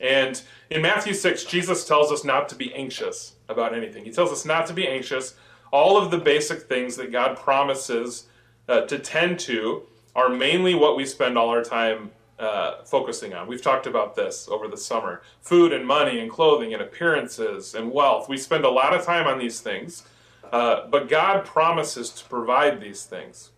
And 0.00 0.42
in 0.70 0.82
Matthew 0.82 1.14
6, 1.14 1.44
Jesus 1.44 1.86
tells 1.86 2.10
us 2.10 2.24
not 2.24 2.48
to 2.48 2.56
be 2.56 2.74
anxious 2.74 3.34
about 3.48 3.74
anything. 3.74 4.04
He 4.04 4.10
tells 4.10 4.32
us 4.32 4.44
not 4.44 4.66
to 4.66 4.72
be 4.72 4.88
anxious. 4.88 5.34
All 5.70 5.96
of 5.96 6.10
the 6.10 6.18
basic 6.18 6.62
things 6.62 6.96
that 6.96 7.12
God 7.12 7.36
promises 7.36 8.26
uh, 8.68 8.82
to 8.82 8.98
tend 8.98 9.38
to 9.40 9.82
are 10.16 10.28
mainly 10.28 10.74
what 10.74 10.96
we 10.96 11.04
spend 11.04 11.38
all 11.38 11.48
our 11.48 11.62
time 11.62 12.10
uh, 12.38 12.82
focusing 12.84 13.34
on. 13.34 13.46
We've 13.46 13.62
talked 13.62 13.86
about 13.86 14.14
this 14.14 14.48
over 14.48 14.68
the 14.68 14.76
summer 14.76 15.22
food 15.40 15.72
and 15.72 15.86
money 15.86 16.18
and 16.18 16.30
clothing 16.30 16.72
and 16.72 16.82
appearances 16.82 17.74
and 17.74 17.92
wealth. 17.92 18.28
We 18.28 18.36
spend 18.36 18.64
a 18.64 18.70
lot 18.70 18.94
of 18.94 19.04
time 19.04 19.26
on 19.26 19.38
these 19.38 19.60
things, 19.60 20.02
uh, 20.52 20.86
but 20.88 21.08
God 21.08 21.44
promises 21.44 22.10
to 22.10 22.24
provide 22.24 22.80
these 22.80 23.04
things. 23.04 23.50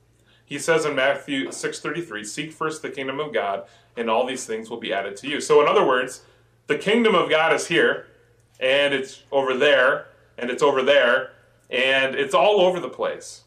He 0.45 0.59
says 0.59 0.85
in 0.85 0.95
Matthew 0.95 1.50
6:33, 1.50 2.23
"Seek 2.25 2.52
first 2.52 2.83
the 2.83 2.90
kingdom 2.90 3.18
of 3.18 3.33
God, 3.33 3.64
and 3.97 4.09
all 4.09 4.26
these 4.26 4.47
things 4.47 4.71
will 4.71 4.76
be 4.76 4.92
added 4.92 5.16
to 5.16 5.28
you." 5.28 5.40
So 5.40 5.61
in 5.61 5.66
other 5.68 5.85
words, 5.85 6.23
the 6.66 6.78
kingdom 6.78 7.14
of 7.14 7.28
God 7.28 7.52
is 7.52 7.66
here, 7.66 8.06
and 8.61 8.95
it's 8.95 9.23
over 9.33 9.54
there, 9.54 10.09
and 10.38 10.50
it's 10.50 10.62
over 10.62 10.83
there, 10.83 11.33
and 11.71 12.14
it's 12.14 12.35
all 12.35 12.61
over 12.61 12.78
the 12.78 12.88
place. 12.88 13.42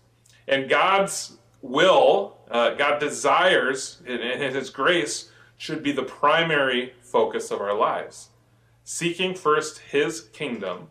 And 0.47 0.69
God's 0.69 1.37
will, 1.61 2.37
uh, 2.49 2.75
God 2.75 2.99
desires, 2.99 4.01
and 4.07 4.55
His 4.55 4.69
grace 4.69 5.31
should 5.57 5.83
be 5.83 5.91
the 5.91 6.03
primary 6.03 6.93
focus 7.01 7.51
of 7.51 7.61
our 7.61 7.73
lives. 7.73 8.29
Seeking 8.83 9.35
first 9.35 9.79
His 9.79 10.21
kingdom 10.21 10.87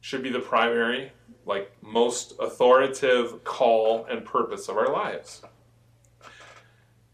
should 0.00 0.22
be 0.22 0.30
the 0.30 0.40
primary 0.40 1.12
like 1.46 1.72
most 1.82 2.34
authoritative 2.38 3.42
call 3.44 4.04
and 4.06 4.24
purpose 4.24 4.68
of 4.68 4.76
our 4.76 4.92
lives. 4.92 5.42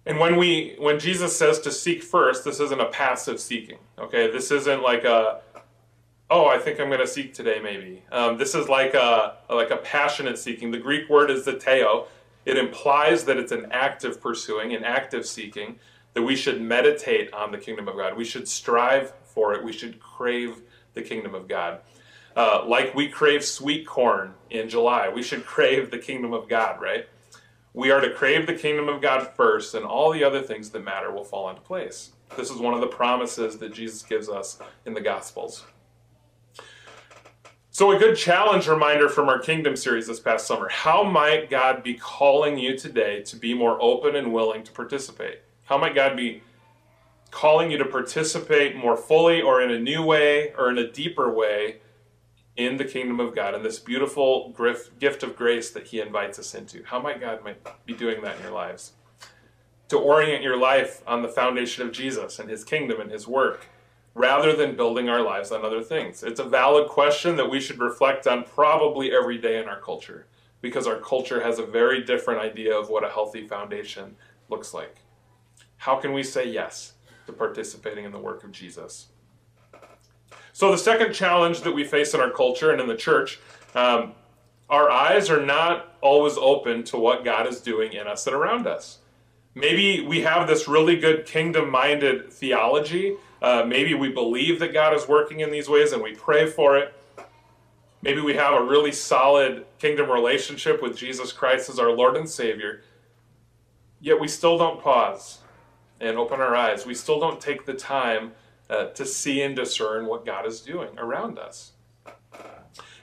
And 0.05 0.19
when 0.21 0.37
we 0.37 0.77
when 0.79 1.01
Jesus 1.01 1.37
says 1.37 1.59
to 1.61 1.73
seek 1.73 2.03
first, 2.03 2.45
this 2.45 2.61
isn't 2.61 2.81
a 2.81 2.87
passive 2.87 3.41
seeking. 3.41 3.79
Okay, 3.99 4.31
this 4.31 4.51
isn't 4.51 4.83
like 4.83 5.05
a 5.05 5.41
oh 6.31 6.47
I 6.47 6.59
think 6.59 6.81
I'm 6.81 6.89
going 6.89 7.01
to 7.01 7.07
seek 7.07 7.35
today 7.35 7.61
maybe. 7.63 8.03
Um, 8.13 8.39
this 8.39 8.55
is 8.55 8.69
like 8.69 8.95
a 8.95 9.39
like 9.51 9.71
a 9.71 9.79
passionate 9.79 10.39
seeking. 10.39 10.71
The 10.71 10.79
Greek 10.79 11.09
word 11.09 11.31
is 11.31 11.47
zeteo. 11.47 12.07
It 12.47 12.57
implies 12.57 13.25
that 13.25 13.37
it's 13.37 13.53
an 13.53 13.67
active 13.71 14.21
pursuing, 14.21 14.73
an 14.73 14.85
active 14.85 15.27
seeking. 15.27 15.79
That 16.15 16.23
we 16.23 16.35
should 16.35 16.63
meditate 16.63 17.31
on 17.35 17.53
the 17.53 17.59
kingdom 17.59 17.89
of 17.89 17.97
God. 17.97 18.17
We 18.17 18.25
should 18.25 18.49
strive 18.49 19.13
for 19.25 19.53
it. 19.53 19.63
We 19.63 19.73
should 19.73 20.01
crave 20.01 20.63
the 20.95 21.03
kingdom 21.03 21.35
of 21.35 21.47
God. 21.47 21.81
Uh, 22.35 22.65
like 22.67 22.95
we 22.95 23.09
crave 23.09 23.45
sweet 23.45 23.87
corn 23.87 24.33
in 24.51 24.69
July, 24.69 25.09
we 25.09 25.23
should 25.23 25.45
crave 25.45 25.91
the 25.91 25.99
kingdom 25.99 26.33
of 26.33 26.49
God, 26.49 26.81
right? 26.81 27.07
We 27.75 27.91
are 27.91 28.01
to 28.01 28.11
crave 28.11 28.47
the 28.47 28.55
kingdom 28.55 28.89
of 28.89 29.03
God 29.03 29.31
first, 29.37 29.75
and 29.75 29.85
all 29.85 30.11
the 30.11 30.25
other 30.25 30.43
things 30.43 30.71
that 30.71 30.85
matter 30.85 31.11
will 31.11 31.25
fall 31.25 31.51
into 31.51 31.61
place. 31.61 32.13
This 32.37 32.51
is 32.51 32.59
one 32.59 32.75
of 32.75 32.81
the 32.81 32.87
promises 32.87 33.59
that 33.59 33.73
Jesus 33.73 34.03
gives 34.03 34.29
us 34.29 34.59
in 34.87 34.95
the 34.95 35.01
Gospels. 35.01 35.65
So, 37.77 37.91
a 37.91 37.99
good 37.99 38.17
challenge 38.17 38.69
reminder 38.69 39.07
from 39.07 39.29
our 39.29 39.39
Kingdom 39.39 39.77
series 39.77 40.07
this 40.07 40.19
past 40.19 40.47
summer 40.47 40.67
how 40.71 41.03
might 41.03 41.51
God 41.51 41.83
be 41.83 41.93
calling 41.93 42.57
you 42.57 42.75
today 42.75 43.21
to 43.25 43.37
be 43.37 43.53
more 43.53 43.77
open 43.83 44.17
and 44.17 44.33
willing 44.33 44.63
to 44.63 44.73
participate? 44.73 45.43
How 45.65 45.77
might 45.77 45.95
God 45.95 46.17
be 46.17 46.43
calling 47.31 47.71
you 47.71 47.77
to 47.77 47.85
participate 47.85 48.77
more 48.77 48.97
fully 48.97 49.43
or 49.43 49.61
in 49.61 49.71
a 49.71 49.79
new 49.79 50.03
way 50.03 50.55
or 50.57 50.71
in 50.71 50.79
a 50.79 50.91
deeper 50.91 51.31
way 51.31 51.81
in 52.57 52.79
the 52.79 52.85
kingdom 52.87 53.21
of 53.21 53.35
God 53.35 53.55
and 53.55 53.63
this 53.63 53.79
beautiful 53.79 54.57
gift 54.99 55.23
of 55.23 55.37
grace 55.37 55.71
that 55.73 55.89
He 55.89 56.01
invites 56.01 56.39
us 56.39 56.55
into. 56.55 56.83
How 56.83 56.99
might 56.99 57.21
God 57.21 57.45
might 57.45 57.59
be 57.85 57.93
doing 57.93 58.23
that 58.23 58.39
in 58.39 58.43
your 58.43 58.53
lives? 58.53 58.93
To 59.89 59.99
orient 59.99 60.43
your 60.43 60.57
life 60.57 61.03
on 61.07 61.21
the 61.21 61.29
foundation 61.29 61.87
of 61.87 61.93
Jesus 61.93 62.39
and 62.39 62.49
His 62.49 62.65
kingdom 62.65 63.03
and 63.03 63.11
His 63.11 63.29
work, 63.29 63.67
rather 64.17 64.57
than 64.57 64.75
building 64.75 65.11
our 65.11 65.21
lives 65.21 65.53
on 65.53 65.63
other 65.63 65.83
things. 65.83 66.23
It's 66.23 66.41
a 66.41 66.45
valid 66.45 66.89
question 66.89 67.37
that 67.37 67.51
we 67.51 67.61
should 67.61 67.79
reflect 67.79 68.27
on 68.27 68.45
probably 68.45 69.13
every 69.13 69.37
day 69.37 69.61
in 69.61 69.69
our 69.69 69.79
culture, 69.79 70.27
because 70.63 70.87
our 70.87 70.99
culture 70.99 71.43
has 71.43 71.59
a 71.59 71.67
very 71.67 72.03
different 72.03 72.41
idea 72.41 72.75
of 72.75 72.89
what 72.89 73.05
a 73.05 73.11
healthy 73.11 73.47
foundation 73.47 74.17
looks 74.49 74.73
like. 74.73 74.97
How 75.77 75.97
can 75.97 76.15
we 76.15 76.23
say 76.23 76.49
yes 76.49 76.95
to 77.27 77.33
participating 77.35 78.07
in 78.07 78.13
the 78.13 78.19
work 78.19 78.43
of 78.43 78.53
Jesus? 78.53 79.09
So, 80.55 80.71
the 80.71 80.79
second 80.79 81.13
challenge 81.13 81.61
that 81.61 81.73
we 81.73 81.85
face 81.85 82.15
in 82.15 82.21
our 82.21 82.31
culture 82.31 82.71
and 82.71 82.81
in 82.81 82.89
the 82.89 82.97
church, 82.97 83.39
um, 83.75 84.15
our 84.71 84.91
eyes 84.91 85.29
are 85.29 85.45
not 85.45 85.95
always 86.01 86.39
open 86.39 86.85
to 86.85 86.97
what 86.97 87.23
God 87.23 87.47
is 87.47 87.61
doing 87.61 87.93
in 87.93 88.07
us 88.07 88.27
and 88.27 88.35
around 88.35 88.67
us. 88.67 89.01
Maybe 89.55 90.01
we 90.01 90.23
have 90.23 90.49
this 90.49 90.67
really 90.67 90.97
good 90.97 91.27
kingdom 91.27 91.71
minded 91.71 92.33
theology. 92.33 93.17
Uh, 93.43 93.65
maybe 93.67 93.95
we 93.95 94.09
believe 94.09 94.59
that 94.61 94.73
God 94.73 94.95
is 94.95 95.07
working 95.07 95.41
in 95.41 95.51
these 95.51 95.69
ways 95.69 95.93
and 95.93 96.03
we 96.03 96.15
pray 96.15 96.47
for 96.47 96.77
it. 96.77 96.95
Maybe 98.03 98.21
we 98.21 98.35
have 98.35 98.55
a 98.55 98.63
really 98.63 98.93
solid 98.93 99.67
kingdom 99.79 100.11
relationship 100.11 100.83
with 100.83 100.97
Jesus 100.97 101.33
Christ 101.33 101.69
as 101.69 101.79
our 101.79 101.91
Lord 101.91 102.17
and 102.17 102.29
Savior. 102.29 102.83
Yet 104.01 104.21
we 104.21 104.29
still 104.29 104.59
don't 104.59 104.81
pause 104.81 105.41
and 106.01 106.17
open 106.17 106.41
our 106.41 106.55
eyes. 106.55 106.87
We 106.87 106.95
still 106.95 107.19
don't 107.19 107.41
take 107.41 107.67
the 107.67 107.75
time 107.75 108.33
uh, 108.69 108.87
to 108.87 109.05
see 109.07 109.43
and 109.43 109.57
discern 109.57 110.07
what 110.07 110.27
God 110.27 110.47
is 110.47 110.61
doing 110.61 110.91
around 110.99 111.39
us. 111.39 111.73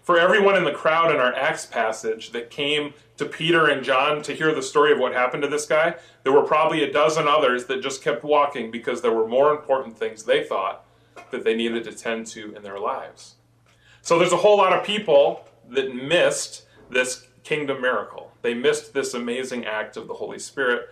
For 0.04 0.20
everyone 0.20 0.58
in 0.58 0.66
the 0.66 0.72
crowd 0.72 1.14
in 1.14 1.22
our 1.22 1.34
Acts 1.34 1.66
passage 1.66 2.32
that 2.32 2.50
came 2.50 2.94
to 3.18 3.26
Peter 3.26 3.70
and 3.70 3.84
John 3.84 4.22
to 4.24 4.34
hear 4.34 4.54
the 4.54 4.62
story 4.62 4.92
of 4.92 5.00
what 5.00 5.14
happened 5.14 5.44
to 5.44 5.50
this 5.50 5.66
guy, 5.66 5.96
there 6.24 6.34
were 6.34 6.44
probably 6.44 6.84
a 6.84 6.92
dozen 6.92 7.28
others 7.28 7.66
that 7.66 7.82
just 7.82 8.04
kept 8.04 8.24
walking 8.24 8.70
because 8.70 9.02
there 9.02 9.14
were 9.14 9.28
more 9.28 9.52
important 9.52 9.98
things 9.98 10.24
they 10.24 10.44
thought 10.44 10.86
that 11.32 11.44
they 11.44 11.56
needed 11.56 11.86
to 11.86 11.94
tend 11.94 12.28
to 12.28 12.54
in 12.54 12.64
their 12.64 12.80
lives. 12.80 13.36
So 14.02 14.20
there's 14.20 14.34
a 14.34 14.38
whole 14.38 14.58
lot 14.58 14.74
of 14.74 14.84
people 14.84 15.46
that 15.70 15.96
missed 15.96 16.66
this 16.90 17.28
kingdom 17.44 17.82
miracle. 17.82 18.32
They 18.42 18.54
missed 18.54 18.94
this 18.94 19.14
amazing 19.14 19.66
act 19.66 19.96
of 19.96 20.08
the 20.08 20.16
Holy 20.16 20.40
Spirit. 20.40 20.90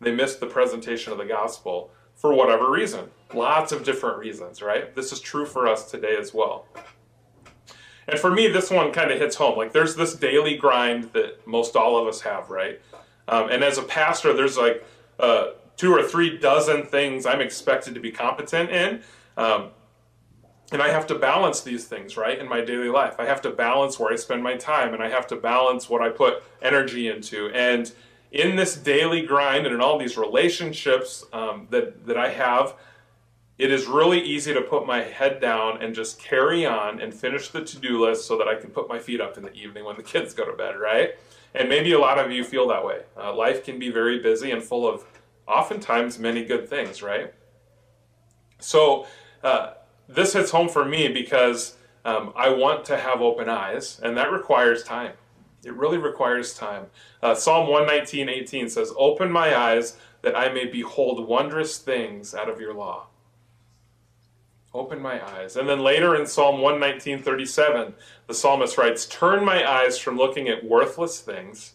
They 0.00 0.12
missed 0.12 0.38
the 0.38 0.46
presentation 0.46 1.12
of 1.12 1.18
the 1.18 1.24
gospel 1.24 1.90
for 2.14 2.32
whatever 2.32 2.70
reason. 2.70 3.10
Lots 3.34 3.72
of 3.72 3.82
different 3.82 4.18
reasons, 4.18 4.62
right? 4.62 4.94
This 4.94 5.10
is 5.10 5.20
true 5.20 5.46
for 5.46 5.66
us 5.66 5.90
today 5.90 6.16
as 6.16 6.32
well. 6.32 6.66
And 8.08 8.18
for 8.18 8.30
me, 8.30 8.48
this 8.48 8.70
one 8.70 8.92
kind 8.92 9.10
of 9.10 9.18
hits 9.18 9.36
home. 9.36 9.56
Like, 9.56 9.72
there's 9.72 9.94
this 9.94 10.14
daily 10.14 10.56
grind 10.56 11.12
that 11.12 11.46
most 11.46 11.76
all 11.76 11.96
of 11.96 12.06
us 12.06 12.22
have, 12.22 12.50
right? 12.50 12.80
Um, 13.28 13.48
and 13.50 13.62
as 13.62 13.78
a 13.78 13.82
pastor, 13.82 14.32
there's 14.32 14.58
like 14.58 14.84
uh, 15.20 15.48
two 15.76 15.92
or 15.92 16.02
three 16.02 16.38
dozen 16.38 16.84
things 16.84 17.26
I'm 17.26 17.40
expected 17.40 17.94
to 17.94 18.00
be 18.00 18.10
competent 18.10 18.70
in. 18.70 19.02
Um, 19.36 19.70
and 20.72 20.80
I 20.82 20.88
have 20.88 21.06
to 21.08 21.14
balance 21.14 21.60
these 21.60 21.84
things, 21.84 22.16
right, 22.16 22.38
in 22.38 22.48
my 22.48 22.62
daily 22.62 22.88
life. 22.88 23.16
I 23.18 23.26
have 23.26 23.42
to 23.42 23.50
balance 23.50 23.98
where 23.98 24.12
I 24.12 24.16
spend 24.16 24.42
my 24.42 24.56
time, 24.56 24.94
and 24.94 25.02
I 25.02 25.10
have 25.10 25.26
to 25.28 25.36
balance 25.36 25.88
what 25.88 26.00
I 26.00 26.08
put 26.08 26.42
energy 26.62 27.08
into. 27.08 27.50
And 27.50 27.92
in 28.32 28.56
this 28.56 28.76
daily 28.76 29.22
grind 29.22 29.66
and 29.66 29.74
in 29.74 29.80
all 29.82 29.98
these 29.98 30.16
relationships 30.16 31.26
um, 31.32 31.66
that, 31.70 32.06
that 32.06 32.16
I 32.16 32.30
have, 32.30 32.74
it 33.62 33.70
is 33.70 33.86
really 33.86 34.20
easy 34.20 34.52
to 34.52 34.60
put 34.60 34.88
my 34.88 35.02
head 35.02 35.40
down 35.40 35.80
and 35.80 35.94
just 35.94 36.18
carry 36.18 36.66
on 36.66 37.00
and 37.00 37.14
finish 37.14 37.46
the 37.50 37.64
to-do 37.64 38.04
list 38.04 38.26
so 38.26 38.36
that 38.36 38.48
I 38.48 38.56
can 38.56 38.70
put 38.70 38.88
my 38.88 38.98
feet 38.98 39.20
up 39.20 39.38
in 39.38 39.44
the 39.44 39.52
evening 39.52 39.84
when 39.84 39.96
the 39.96 40.02
kids 40.14 40.34
go 40.34 40.44
to 40.44 40.52
bed, 40.52 40.80
right? 40.80 41.10
And 41.54 41.68
maybe 41.68 41.92
a 41.92 41.98
lot 42.00 42.18
of 42.18 42.32
you 42.32 42.42
feel 42.42 42.66
that 42.68 42.84
way. 42.84 43.02
Uh, 43.16 43.32
life 43.32 43.64
can 43.64 43.78
be 43.78 43.88
very 43.88 44.18
busy 44.18 44.50
and 44.50 44.60
full 44.60 44.84
of 44.84 45.04
oftentimes 45.46 46.18
many 46.18 46.44
good 46.44 46.68
things, 46.68 47.04
right? 47.04 47.32
So 48.58 49.06
uh, 49.44 49.74
this 50.08 50.32
hits 50.32 50.50
home 50.50 50.68
for 50.68 50.84
me 50.84 51.06
because 51.06 51.76
um, 52.04 52.32
I 52.34 52.48
want 52.48 52.84
to 52.86 52.96
have 52.96 53.20
open 53.20 53.48
eyes, 53.48 54.00
and 54.02 54.16
that 54.16 54.32
requires 54.32 54.82
time. 54.82 55.12
It 55.64 55.74
really 55.74 55.98
requires 55.98 56.52
time. 56.52 56.86
Uh, 57.22 57.36
Psalm 57.36 57.68
119, 57.68 58.28
18 58.28 58.68
says, 58.68 58.92
Open 58.96 59.30
my 59.30 59.56
eyes 59.56 59.98
that 60.22 60.36
I 60.36 60.52
may 60.52 60.66
behold 60.66 61.28
wondrous 61.28 61.78
things 61.78 62.34
out 62.34 62.50
of 62.50 62.58
your 62.58 62.74
law. 62.74 63.06
Open 64.74 65.00
my 65.00 65.22
eyes. 65.36 65.56
And 65.56 65.68
then 65.68 65.80
later 65.80 66.16
in 66.16 66.26
Psalm 66.26 66.60
119, 66.60 67.22
37, 67.22 67.94
the 68.26 68.34
psalmist 68.34 68.78
writes, 68.78 69.04
Turn 69.04 69.44
my 69.44 69.68
eyes 69.70 69.98
from 69.98 70.16
looking 70.16 70.48
at 70.48 70.64
worthless 70.64 71.20
things 71.20 71.74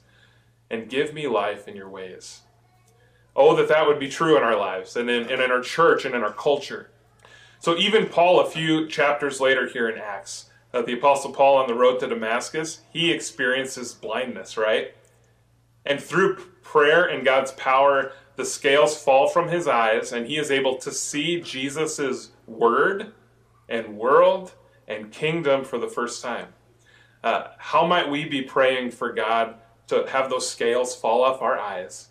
and 0.70 0.90
give 0.90 1.14
me 1.14 1.28
life 1.28 1.68
in 1.68 1.76
your 1.76 1.90
ways. 1.90 2.42
Oh, 3.36 3.56
that 3.56 3.68
that 3.68 3.86
would 3.86 4.00
be 4.00 4.10
true 4.10 4.36
in 4.36 4.44
our 4.44 4.58
lives 4.58 4.96
and 4.96 5.10
in, 5.12 5.30
and 5.30 5.42
in 5.42 5.52
our 5.52 5.62
church 5.62 6.06
and 6.06 6.16
in 6.16 6.24
our 6.24 6.34
culture. 6.34 6.90
So 7.60 7.76
even 7.78 8.08
Paul, 8.08 8.40
a 8.40 8.50
few 8.50 8.88
chapters 8.88 9.40
later 9.40 9.68
here 9.68 9.88
in 9.88 10.00
Acts, 10.00 10.50
uh, 10.74 10.82
the 10.82 10.94
Apostle 10.94 11.32
Paul 11.32 11.58
on 11.58 11.68
the 11.68 11.76
road 11.76 12.00
to 12.00 12.08
Damascus, 12.08 12.82
he 12.92 13.12
experiences 13.12 13.94
blindness, 13.94 14.58
right? 14.58 14.96
And 15.86 16.02
through 16.02 16.38
prayer 16.64 17.06
and 17.06 17.24
God's 17.24 17.52
power, 17.52 18.12
the 18.36 18.46
scales 18.46 19.02
fall 19.02 19.28
from 19.28 19.50
his 19.50 19.68
eyes, 19.68 20.12
and 20.12 20.28
he 20.28 20.38
is 20.38 20.52
able 20.52 20.78
to 20.78 20.92
see 20.92 21.40
Jesus' 21.40 22.32
word 22.48 23.14
and 23.70 23.98
world 23.98 24.54
and 24.88 25.12
kingdom 25.12 25.64
for 25.64 25.78
the 25.78 25.88
first 25.88 26.24
time. 26.24 26.48
Uh, 27.24 27.50
how 27.58 27.86
might 27.86 28.10
we 28.10 28.26
be 28.26 28.42
praying 28.42 28.92
for 28.92 29.12
God 29.12 29.56
to 29.88 30.06
have 30.08 30.30
those 30.30 30.50
scales 30.50 30.96
fall 30.96 31.24
off 31.24 31.42
our 31.42 31.60
eyes 31.60 32.10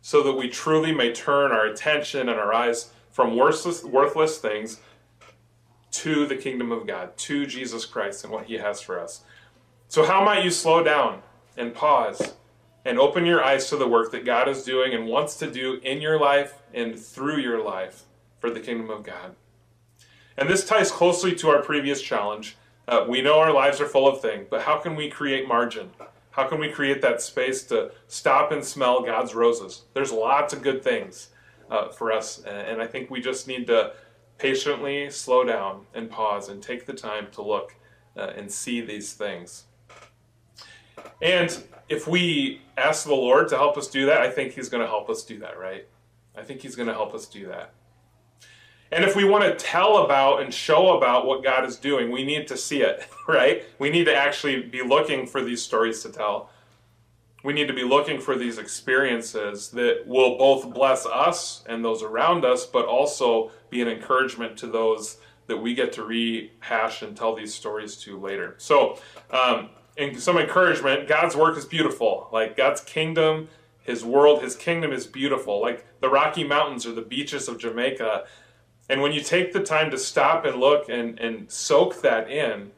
so 0.00 0.22
that 0.22 0.34
we 0.34 0.48
truly 0.48 0.92
may 0.92 1.12
turn 1.12 1.50
our 1.50 1.66
attention 1.66 2.28
and 2.28 2.38
our 2.38 2.52
eyes 2.52 2.92
from 3.10 3.36
worthless, 3.36 3.82
worthless 3.84 4.38
things 4.38 4.80
to 5.90 6.26
the 6.26 6.36
kingdom 6.36 6.72
of 6.72 6.86
God, 6.86 7.16
to 7.16 7.46
Jesus 7.46 7.86
Christ 7.86 8.24
and 8.24 8.32
what 8.32 8.46
he 8.46 8.54
has 8.54 8.80
for 8.80 8.98
us. 8.98 9.22
So, 9.88 10.04
how 10.04 10.24
might 10.24 10.44
you 10.44 10.50
slow 10.50 10.82
down 10.82 11.22
and 11.56 11.72
pause 11.72 12.34
and 12.84 12.98
open 12.98 13.24
your 13.24 13.44
eyes 13.44 13.70
to 13.70 13.76
the 13.76 13.88
work 13.88 14.10
that 14.12 14.24
God 14.24 14.48
is 14.48 14.64
doing 14.64 14.92
and 14.92 15.06
wants 15.06 15.36
to 15.38 15.50
do 15.50 15.80
in 15.82 16.00
your 16.00 16.18
life 16.18 16.60
and 16.74 16.98
through 16.98 17.38
your 17.38 17.62
life 17.62 18.02
for 18.40 18.50
the 18.50 18.60
kingdom 18.60 18.90
of 18.90 19.04
God? 19.04 19.36
And 20.44 20.52
this 20.52 20.66
ties 20.66 20.92
closely 20.92 21.34
to 21.36 21.48
our 21.48 21.62
previous 21.62 22.02
challenge. 22.02 22.58
Uh, 22.86 23.06
we 23.08 23.22
know 23.22 23.38
our 23.38 23.50
lives 23.50 23.80
are 23.80 23.86
full 23.86 24.06
of 24.06 24.20
things, 24.20 24.46
but 24.50 24.60
how 24.60 24.76
can 24.76 24.94
we 24.94 25.08
create 25.08 25.48
margin? 25.48 25.88
How 26.32 26.46
can 26.46 26.60
we 26.60 26.68
create 26.68 27.00
that 27.00 27.22
space 27.22 27.62
to 27.68 27.92
stop 28.08 28.52
and 28.52 28.62
smell 28.62 29.00
God's 29.00 29.34
roses? 29.34 29.84
There's 29.94 30.12
lots 30.12 30.52
of 30.52 30.60
good 30.60 30.84
things 30.84 31.30
uh, 31.70 31.88
for 31.88 32.12
us, 32.12 32.42
and 32.44 32.82
I 32.82 32.86
think 32.86 33.10
we 33.10 33.22
just 33.22 33.48
need 33.48 33.66
to 33.68 33.94
patiently 34.36 35.08
slow 35.08 35.44
down 35.44 35.86
and 35.94 36.10
pause 36.10 36.50
and 36.50 36.62
take 36.62 36.84
the 36.84 36.92
time 36.92 37.28
to 37.32 37.40
look 37.40 37.74
uh, 38.14 38.32
and 38.36 38.52
see 38.52 38.82
these 38.82 39.14
things. 39.14 39.64
And 41.22 41.56
if 41.88 42.06
we 42.06 42.60
ask 42.76 43.06
the 43.06 43.14
Lord 43.14 43.48
to 43.48 43.56
help 43.56 43.78
us 43.78 43.88
do 43.88 44.04
that, 44.04 44.20
I 44.20 44.28
think 44.28 44.52
He's 44.52 44.68
going 44.68 44.82
to 44.82 44.88
help 44.88 45.08
us 45.08 45.24
do 45.24 45.38
that, 45.38 45.58
right? 45.58 45.86
I 46.36 46.42
think 46.42 46.60
He's 46.60 46.76
going 46.76 46.88
to 46.88 46.94
help 46.94 47.14
us 47.14 47.24
do 47.24 47.46
that. 47.46 47.72
And 48.94 49.02
if 49.02 49.16
we 49.16 49.24
want 49.24 49.42
to 49.42 49.56
tell 49.56 50.04
about 50.04 50.40
and 50.40 50.54
show 50.54 50.96
about 50.96 51.26
what 51.26 51.42
God 51.42 51.64
is 51.64 51.74
doing, 51.74 52.12
we 52.12 52.24
need 52.24 52.46
to 52.46 52.56
see 52.56 52.82
it, 52.82 53.08
right? 53.28 53.64
We 53.80 53.90
need 53.90 54.04
to 54.04 54.14
actually 54.14 54.62
be 54.62 54.82
looking 54.82 55.26
for 55.26 55.42
these 55.42 55.60
stories 55.60 56.00
to 56.02 56.10
tell. 56.10 56.48
We 57.42 57.52
need 57.52 57.66
to 57.66 57.74
be 57.74 57.82
looking 57.82 58.20
for 58.20 58.36
these 58.36 58.56
experiences 58.56 59.70
that 59.70 60.04
will 60.06 60.38
both 60.38 60.72
bless 60.72 61.06
us 61.06 61.64
and 61.68 61.84
those 61.84 62.04
around 62.04 62.44
us, 62.44 62.66
but 62.66 62.86
also 62.86 63.50
be 63.68 63.82
an 63.82 63.88
encouragement 63.88 64.56
to 64.58 64.68
those 64.68 65.16
that 65.48 65.56
we 65.56 65.74
get 65.74 65.92
to 65.94 66.04
rehash 66.04 67.02
and 67.02 67.16
tell 67.16 67.34
these 67.34 67.52
stories 67.52 67.96
to 67.96 68.18
later. 68.18 68.54
So, 68.58 69.00
um, 69.30 69.70
in 69.96 70.18
some 70.18 70.38
encouragement, 70.38 71.08
God's 71.08 71.34
work 71.34 71.58
is 71.58 71.64
beautiful. 71.64 72.28
Like 72.32 72.56
God's 72.56 72.80
kingdom, 72.80 73.48
His 73.80 74.04
world, 74.04 74.40
His 74.40 74.54
kingdom 74.54 74.92
is 74.92 75.06
beautiful. 75.06 75.60
Like 75.60 75.84
the 76.00 76.08
Rocky 76.08 76.44
Mountains 76.44 76.86
or 76.86 76.92
the 76.92 77.02
beaches 77.02 77.48
of 77.48 77.58
Jamaica. 77.58 78.24
And 78.88 79.00
when 79.00 79.12
you 79.12 79.20
take 79.20 79.52
the 79.52 79.62
time 79.62 79.90
to 79.90 79.98
stop 79.98 80.44
and 80.44 80.58
look 80.58 80.88
and, 80.88 81.18
and 81.18 81.50
soak 81.50 82.02
that 82.02 82.30
in, 82.30 82.70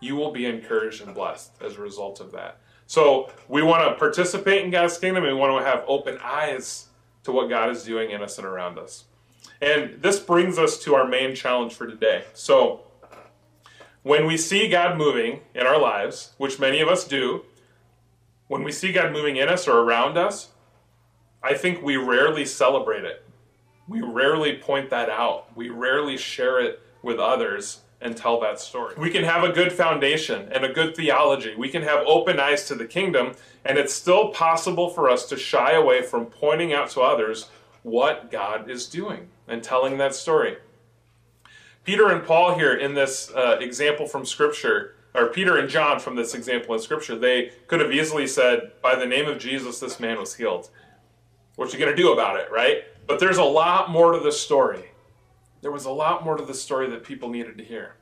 you 0.00 0.16
will 0.16 0.32
be 0.32 0.46
encouraged 0.46 1.02
and 1.02 1.14
blessed 1.14 1.52
as 1.62 1.76
a 1.76 1.80
result 1.80 2.20
of 2.20 2.32
that. 2.32 2.58
So 2.86 3.30
we 3.48 3.62
want 3.62 3.88
to 3.88 3.98
participate 3.98 4.64
in 4.64 4.70
God's 4.70 4.98
kingdom 4.98 5.24
and 5.24 5.34
we 5.34 5.40
want 5.40 5.64
to 5.64 5.70
have 5.70 5.84
open 5.86 6.18
eyes 6.22 6.88
to 7.24 7.32
what 7.32 7.48
God 7.48 7.70
is 7.70 7.84
doing 7.84 8.10
in 8.10 8.22
us 8.22 8.36
and 8.36 8.46
around 8.46 8.78
us. 8.78 9.04
And 9.60 10.02
this 10.02 10.18
brings 10.18 10.58
us 10.58 10.78
to 10.80 10.94
our 10.94 11.06
main 11.06 11.34
challenge 11.34 11.72
for 11.72 11.86
today. 11.86 12.24
So 12.34 12.80
when 14.02 14.26
we 14.26 14.36
see 14.36 14.68
God 14.68 14.98
moving 14.98 15.40
in 15.54 15.66
our 15.66 15.78
lives, 15.78 16.32
which 16.36 16.58
many 16.58 16.80
of 16.80 16.88
us 16.88 17.04
do, 17.06 17.44
when 18.48 18.64
we 18.64 18.72
see 18.72 18.92
God 18.92 19.12
moving 19.12 19.36
in 19.36 19.48
us 19.48 19.68
or 19.68 19.78
around 19.78 20.18
us, 20.18 20.48
I 21.42 21.54
think 21.54 21.82
we 21.82 21.96
rarely 21.96 22.44
celebrate 22.44 23.04
it. 23.04 23.21
We 23.92 24.00
rarely 24.00 24.56
point 24.56 24.88
that 24.88 25.10
out. 25.10 25.54
We 25.54 25.68
rarely 25.68 26.16
share 26.16 26.58
it 26.60 26.80
with 27.02 27.18
others 27.18 27.82
and 28.00 28.16
tell 28.16 28.40
that 28.40 28.58
story. 28.58 28.94
We 28.96 29.10
can 29.10 29.22
have 29.22 29.44
a 29.44 29.52
good 29.52 29.70
foundation 29.70 30.48
and 30.50 30.64
a 30.64 30.72
good 30.72 30.96
theology. 30.96 31.54
We 31.54 31.68
can 31.68 31.82
have 31.82 32.02
open 32.06 32.40
eyes 32.40 32.66
to 32.68 32.74
the 32.74 32.86
kingdom, 32.86 33.34
and 33.66 33.76
it's 33.76 33.92
still 33.92 34.30
possible 34.30 34.88
for 34.88 35.10
us 35.10 35.26
to 35.26 35.36
shy 35.36 35.72
away 35.72 36.00
from 36.00 36.24
pointing 36.24 36.72
out 36.72 36.88
to 36.92 37.02
others 37.02 37.50
what 37.82 38.30
God 38.30 38.70
is 38.70 38.86
doing 38.86 39.28
and 39.46 39.62
telling 39.62 39.98
that 39.98 40.14
story. 40.14 40.56
Peter 41.84 42.08
and 42.08 42.24
Paul 42.24 42.54
here 42.54 42.72
in 42.72 42.94
this 42.94 43.30
uh, 43.36 43.58
example 43.60 44.06
from 44.06 44.24
Scripture, 44.24 44.94
or 45.14 45.26
Peter 45.26 45.58
and 45.58 45.68
John 45.68 46.00
from 46.00 46.16
this 46.16 46.34
example 46.34 46.74
in 46.74 46.80
Scripture, 46.80 47.18
they 47.18 47.52
could 47.66 47.80
have 47.80 47.92
easily 47.92 48.26
said, 48.26 48.72
By 48.80 48.94
the 48.94 49.04
name 49.04 49.28
of 49.28 49.38
Jesus, 49.38 49.80
this 49.80 50.00
man 50.00 50.18
was 50.18 50.36
healed. 50.36 50.70
What 51.56 51.74
you 51.74 51.78
going 51.78 51.94
to 51.94 52.02
do 52.02 52.14
about 52.14 52.40
it, 52.40 52.50
right? 52.50 52.84
But 53.06 53.20
there's 53.20 53.38
a 53.38 53.44
lot 53.44 53.90
more 53.90 54.12
to 54.12 54.20
the 54.20 54.32
story. 54.32 54.90
There 55.60 55.70
was 55.70 55.84
a 55.84 55.90
lot 55.90 56.24
more 56.24 56.36
to 56.36 56.44
the 56.44 56.54
story 56.54 56.90
that 56.90 57.04
people 57.04 57.28
needed 57.28 57.58
to 57.58 57.64
hear. 57.64 57.94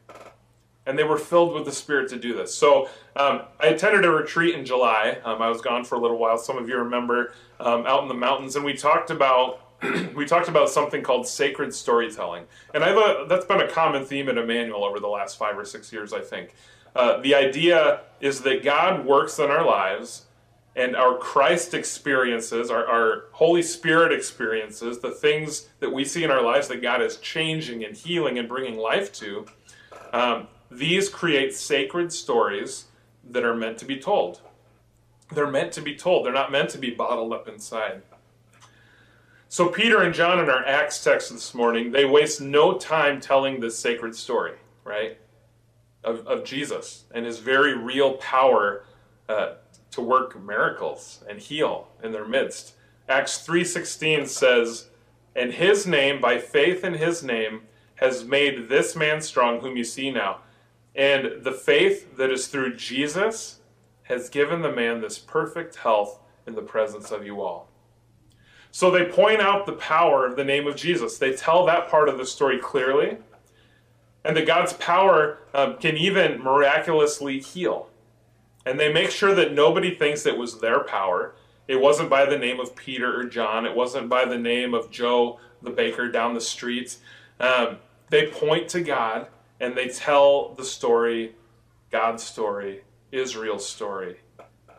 And 0.87 0.99
they 0.99 1.05
were 1.05 1.19
filled 1.19 1.55
with 1.55 1.67
the 1.67 1.73
Spirit 1.73 2.09
to 2.11 2.19
do 2.19 2.35
this. 2.35 2.55
So 2.55 2.89
um, 3.15 3.43
I 3.61 3.67
attended 3.67 4.05
a 4.05 4.11
retreat 4.11 4.55
in 4.55 4.65
July. 4.65 5.19
Um, 5.25 5.43
I 5.43 5.49
was 5.49 5.61
gone 5.61 5.85
for 5.85 5.95
a 5.95 5.99
little 5.99 6.19
while. 6.19 6.39
Some 6.39 6.57
of 6.57 6.69
you 6.69 6.77
remember 6.79 7.33
um, 7.61 7.87
out 7.87 8.03
in 8.03 8.09
the 8.09 8.15
mountains, 8.15 8.57
and 8.57 8.65
we 8.65 8.75
talked 8.75 9.11
about 9.11 9.61
we 10.15 10.27
talked 10.27 10.49
about 10.49 10.69
something 10.69 11.03
called 11.03 11.27
sacred 11.27 11.73
storytelling, 11.75 12.45
and 12.75 12.85
I 12.85 12.93
thought 12.93 13.29
that's 13.29 13.47
been 13.47 13.61
a 13.61 13.69
common 13.69 14.05
theme 14.05 14.29
in 14.29 14.37
Emmanuel 14.37 14.85
over 14.85 15.01
the 15.01 15.09
last 15.09 15.39
five 15.39 15.57
or 15.57 15.65
six 15.65 15.91
years. 15.91 16.13
I 16.13 16.21
think 16.21 16.55
uh, 16.95 17.21
the 17.21 17.35
idea 17.35 18.01
is 18.21 18.41
that 18.43 18.63
God 18.63 19.07
works 19.07 19.39
in 19.39 19.51
our 19.51 19.65
lives, 19.65 20.27
and 20.77 20.95
our 20.95 21.17
Christ 21.17 21.75
experiences, 21.75 22.71
our, 22.71 22.87
our 22.87 23.25
Holy 23.33 23.63
Spirit 23.63 24.13
experiences, 24.13 25.01
the 25.01 25.11
things 25.11 25.69
that 25.81 25.93
we 25.93 26.05
see 26.05 26.23
in 26.23 26.31
our 26.31 26.43
lives 26.43 26.69
that 26.69 26.81
God 26.81 27.03
is 27.03 27.17
changing 27.17 27.85
and 27.85 27.97
healing 27.97 28.39
and 28.39 28.49
bringing 28.49 28.79
life 28.79 29.13
to. 29.15 29.47
Um, 30.13 30.47
these 30.71 31.09
create 31.09 31.55
sacred 31.55 32.13
stories 32.13 32.87
that 33.29 33.45
are 33.45 33.55
meant 33.55 33.79
to 33.79 33.85
be 33.85 33.99
told. 33.99 34.41
They're 35.33 35.51
meant 35.51 35.73
to 35.73 35.81
be 35.81 35.97
told. 35.97 36.25
They're 36.25 36.33
not 36.33 36.53
meant 36.53 36.71
to 36.71 36.79
be 36.79 36.91
bottled 36.91 37.33
up 37.33 37.49
inside. 37.49 38.03
So, 39.49 39.69
Peter 39.69 40.03
and 40.03 40.15
John 40.15 40.39
in 40.39 40.49
our 40.49 40.65
Acts 40.65 41.03
text 41.03 41.33
this 41.33 41.55
morning, 41.55 41.91
they 41.91 42.05
waste 42.05 42.41
no 42.41 42.79
time 42.79 43.21
telling 43.21 43.59
this 43.59 43.77
sacred 43.77 44.15
story, 44.15 44.55
right? 44.85 45.19
Of, 46.05 46.27
of 46.29 46.45
Jesus 46.45 47.05
and 47.13 47.27
his 47.27 47.41
very 47.41 47.77
real 47.77 48.15
power 48.15 48.85
uh, 49.29 49.55
to 49.91 50.01
work 50.01 50.41
miracles 50.41 51.25
and 51.29 51.39
heal 51.39 51.89
in 52.03 52.13
their 52.13 52.27
midst. 52.27 52.75
Acts 53.09 53.39
3:16 53.45 54.27
says, 54.27 54.89
"And 55.35 55.53
his 55.53 55.87
name 55.87 56.21
by 56.21 56.39
faith 56.39 56.85
in 56.85 56.95
his 56.95 57.23
name 57.23 57.67
has 57.97 58.25
made 58.25 58.69
this 58.69 58.97
man 58.97 59.21
strong 59.21 59.61
whom 59.61 59.77
you 59.77 59.85
see 59.85 60.11
now. 60.11 60.39
And 60.95 61.45
the 61.45 61.53
faith 61.53 62.17
that 62.17 62.31
is 62.31 62.47
through 62.47 62.75
Jesus 62.77 63.61
has 64.05 64.29
given 64.29 64.63
the 64.63 64.73
man 64.73 65.01
this 65.01 65.19
perfect 65.19 65.77
health 65.77 66.19
in 66.47 66.55
the 66.55 66.63
presence 66.63 67.11
of 67.11 67.27
you 67.27 67.43
all." 67.43 67.69
So 68.73 68.91
they 68.91 69.05
point 69.05 69.41
out 69.41 69.67
the 69.67 69.73
power 69.73 70.25
of 70.25 70.37
the 70.37 70.45
name 70.45 70.67
of 70.67 70.77
Jesus. 70.77 71.19
They 71.19 71.33
tell 71.33 71.67
that 71.67 71.89
part 71.89 72.09
of 72.09 72.19
the 72.19 72.27
story 72.27 72.59
clearly. 72.59 73.19
And 74.25 74.37
that 74.37 74.47
God's 74.47 74.75
power 74.75 75.39
um, 75.55 75.79
can 75.79 75.97
even 75.97 76.43
miraculously 76.43 77.41
heal. 77.41 77.90
And 78.67 78.79
they 78.79 78.93
make 78.93 79.11
sure 79.11 79.35
that 79.35 79.55
nobody 79.55 79.95
thinks 79.95 80.27
it 80.27 80.37
was 80.37 80.61
their 80.61 80.85
power. 80.85 81.35
It 81.67 81.81
wasn't 81.81 82.11
by 82.11 82.27
the 82.27 82.39
name 82.39 82.61
of 82.61 82.77
Peter 82.77 83.19
or 83.19 83.25
John. 83.25 83.65
It 83.65 83.75
wasn't 83.75 84.09
by 84.09 84.25
the 84.25 84.39
name 84.39 84.75
of 84.75 84.91
Joe, 84.91 85.39
the 85.63 85.71
baker 85.71 86.11
down 86.11 86.35
the 86.35 86.41
street. 86.41 86.97
Um, 87.39 87.79
they 88.11 88.27
point 88.27 88.69
to 88.71 88.81
God 88.81 89.29
and 89.61 89.77
they 89.77 89.89
tell 89.89 90.55
the 90.55 90.65
story, 90.65 91.35
God's 91.91 92.23
story, 92.23 92.83
Israel's 93.13 93.67
story, 93.67 94.17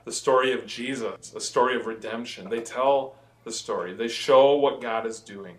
the 0.05 0.11
story 0.11 0.51
of 0.51 0.65
Jesus, 0.65 1.33
a 1.35 1.39
story 1.39 1.75
of 1.75 1.85
redemption. 1.85 2.49
They 2.49 2.61
tell 2.61 3.15
the 3.43 3.51
story, 3.51 3.93
they 3.93 4.07
show 4.07 4.55
what 4.55 4.81
God 4.81 5.05
is 5.05 5.19
doing. 5.19 5.57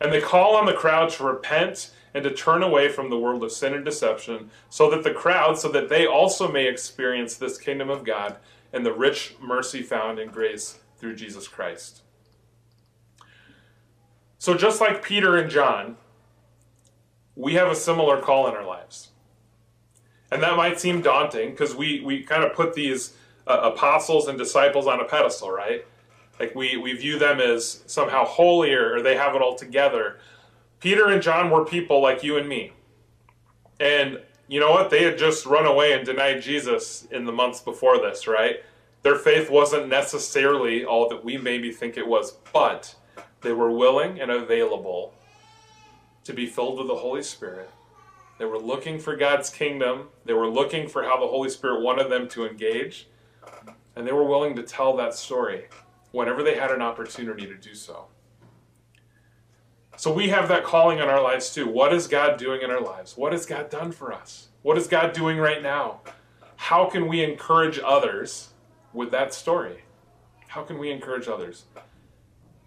And 0.00 0.12
they 0.12 0.20
call 0.20 0.56
on 0.56 0.66
the 0.66 0.72
crowd 0.72 1.10
to 1.10 1.24
repent 1.24 1.90
and 2.14 2.24
to 2.24 2.32
turn 2.32 2.62
away 2.62 2.88
from 2.88 3.10
the 3.10 3.18
world 3.18 3.42
of 3.44 3.52
sin 3.52 3.74
and 3.74 3.84
deception, 3.84 4.50
so 4.68 4.90
that 4.90 5.04
the 5.04 5.12
crowd, 5.12 5.58
so 5.58 5.68
that 5.68 5.88
they 5.88 6.06
also 6.06 6.50
may 6.50 6.66
experience 6.66 7.36
this 7.36 7.58
kingdom 7.58 7.90
of 7.90 8.04
God 8.04 8.36
and 8.72 8.84
the 8.84 8.92
rich 8.92 9.34
mercy 9.40 9.82
found 9.82 10.18
in 10.18 10.28
grace 10.30 10.78
through 10.98 11.16
Jesus 11.16 11.48
Christ. 11.48 12.02
So, 14.38 14.56
just 14.56 14.80
like 14.80 15.02
Peter 15.02 15.36
and 15.36 15.50
John, 15.50 15.96
we 17.36 17.54
have 17.54 17.68
a 17.68 17.74
similar 17.74 18.20
call 18.20 18.48
in 18.48 18.54
our 18.54 18.64
lives. 18.64 19.08
And 20.30 20.42
that 20.42 20.56
might 20.56 20.78
seem 20.78 21.02
daunting 21.02 21.50
because 21.50 21.74
we, 21.74 22.00
we 22.00 22.22
kind 22.22 22.44
of 22.44 22.54
put 22.54 22.74
these 22.74 23.14
uh, 23.46 23.72
apostles 23.74 24.28
and 24.28 24.38
disciples 24.38 24.86
on 24.86 25.00
a 25.00 25.04
pedestal, 25.04 25.50
right? 25.50 25.84
Like 26.38 26.54
we, 26.54 26.76
we 26.76 26.92
view 26.92 27.18
them 27.18 27.40
as 27.40 27.82
somehow 27.86 28.24
holier 28.24 28.94
or 28.94 29.02
they 29.02 29.16
have 29.16 29.34
it 29.34 29.42
all 29.42 29.56
together. 29.56 30.18
Peter 30.80 31.08
and 31.08 31.22
John 31.22 31.50
were 31.50 31.64
people 31.64 32.00
like 32.00 32.22
you 32.22 32.36
and 32.36 32.48
me. 32.48 32.72
And 33.78 34.20
you 34.48 34.60
know 34.60 34.70
what? 34.70 34.90
They 34.90 35.04
had 35.04 35.18
just 35.18 35.46
run 35.46 35.66
away 35.66 35.92
and 35.92 36.04
denied 36.04 36.42
Jesus 36.42 37.06
in 37.10 37.24
the 37.24 37.32
months 37.32 37.60
before 37.60 37.98
this, 37.98 38.26
right? 38.26 38.62
Their 39.02 39.16
faith 39.16 39.50
wasn't 39.50 39.88
necessarily 39.88 40.84
all 40.84 41.08
that 41.08 41.24
we 41.24 41.38
maybe 41.38 41.70
think 41.70 41.96
it 41.96 42.06
was, 42.06 42.32
but 42.52 42.94
they 43.42 43.52
were 43.52 43.70
willing 43.70 44.20
and 44.20 44.30
available 44.30 45.14
to 46.24 46.32
be 46.32 46.46
filled 46.46 46.78
with 46.78 46.88
the 46.88 46.96
Holy 46.96 47.22
Spirit. 47.22 47.70
They 48.38 48.44
were 48.44 48.58
looking 48.58 48.98
for 48.98 49.16
God's 49.16 49.50
kingdom. 49.50 50.08
They 50.24 50.32
were 50.32 50.48
looking 50.48 50.88
for 50.88 51.02
how 51.02 51.20
the 51.20 51.26
Holy 51.26 51.50
Spirit 51.50 51.82
wanted 51.82 52.10
them 52.10 52.28
to 52.28 52.46
engage. 52.46 53.06
And 53.96 54.06
they 54.06 54.12
were 54.12 54.24
willing 54.24 54.56
to 54.56 54.62
tell 54.62 54.96
that 54.96 55.14
story 55.14 55.66
whenever 56.12 56.42
they 56.42 56.56
had 56.56 56.70
an 56.70 56.82
opportunity 56.82 57.46
to 57.46 57.54
do 57.54 57.74
so. 57.74 58.06
So 60.00 60.10
we 60.10 60.30
have 60.30 60.48
that 60.48 60.64
calling 60.64 60.98
in 60.98 61.10
our 61.10 61.22
lives 61.22 61.52
too. 61.52 61.68
What 61.68 61.92
is 61.92 62.06
God 62.06 62.38
doing 62.38 62.62
in 62.62 62.70
our 62.70 62.80
lives? 62.80 63.18
What 63.18 63.32
has 63.32 63.44
God 63.44 63.68
done 63.68 63.92
for 63.92 64.14
us? 64.14 64.48
What 64.62 64.78
is 64.78 64.86
God 64.86 65.12
doing 65.12 65.36
right 65.36 65.62
now? 65.62 66.00
How 66.56 66.86
can 66.86 67.06
we 67.06 67.22
encourage 67.22 67.78
others 67.84 68.48
with 68.94 69.10
that 69.10 69.34
story? 69.34 69.82
How 70.48 70.62
can 70.62 70.78
we 70.78 70.90
encourage 70.90 71.28
others? 71.28 71.64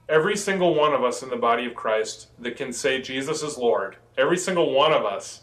Every 0.08 0.38
single 0.38 0.76
one 0.76 0.93
of 0.93 1.04
us 1.04 1.24
in 1.24 1.32
the 1.32 1.36
body 1.36 1.65
of 1.65 1.74
Christ 1.74 2.28
that 2.38 2.56
can 2.56 2.72
say 2.72 3.02
Jesus 3.02 3.41
is 3.41 3.58
Lord, 3.58 3.96
every 4.15 4.38
single 4.38 4.72
one 4.72 4.93
of 4.93 5.04
us 5.04 5.41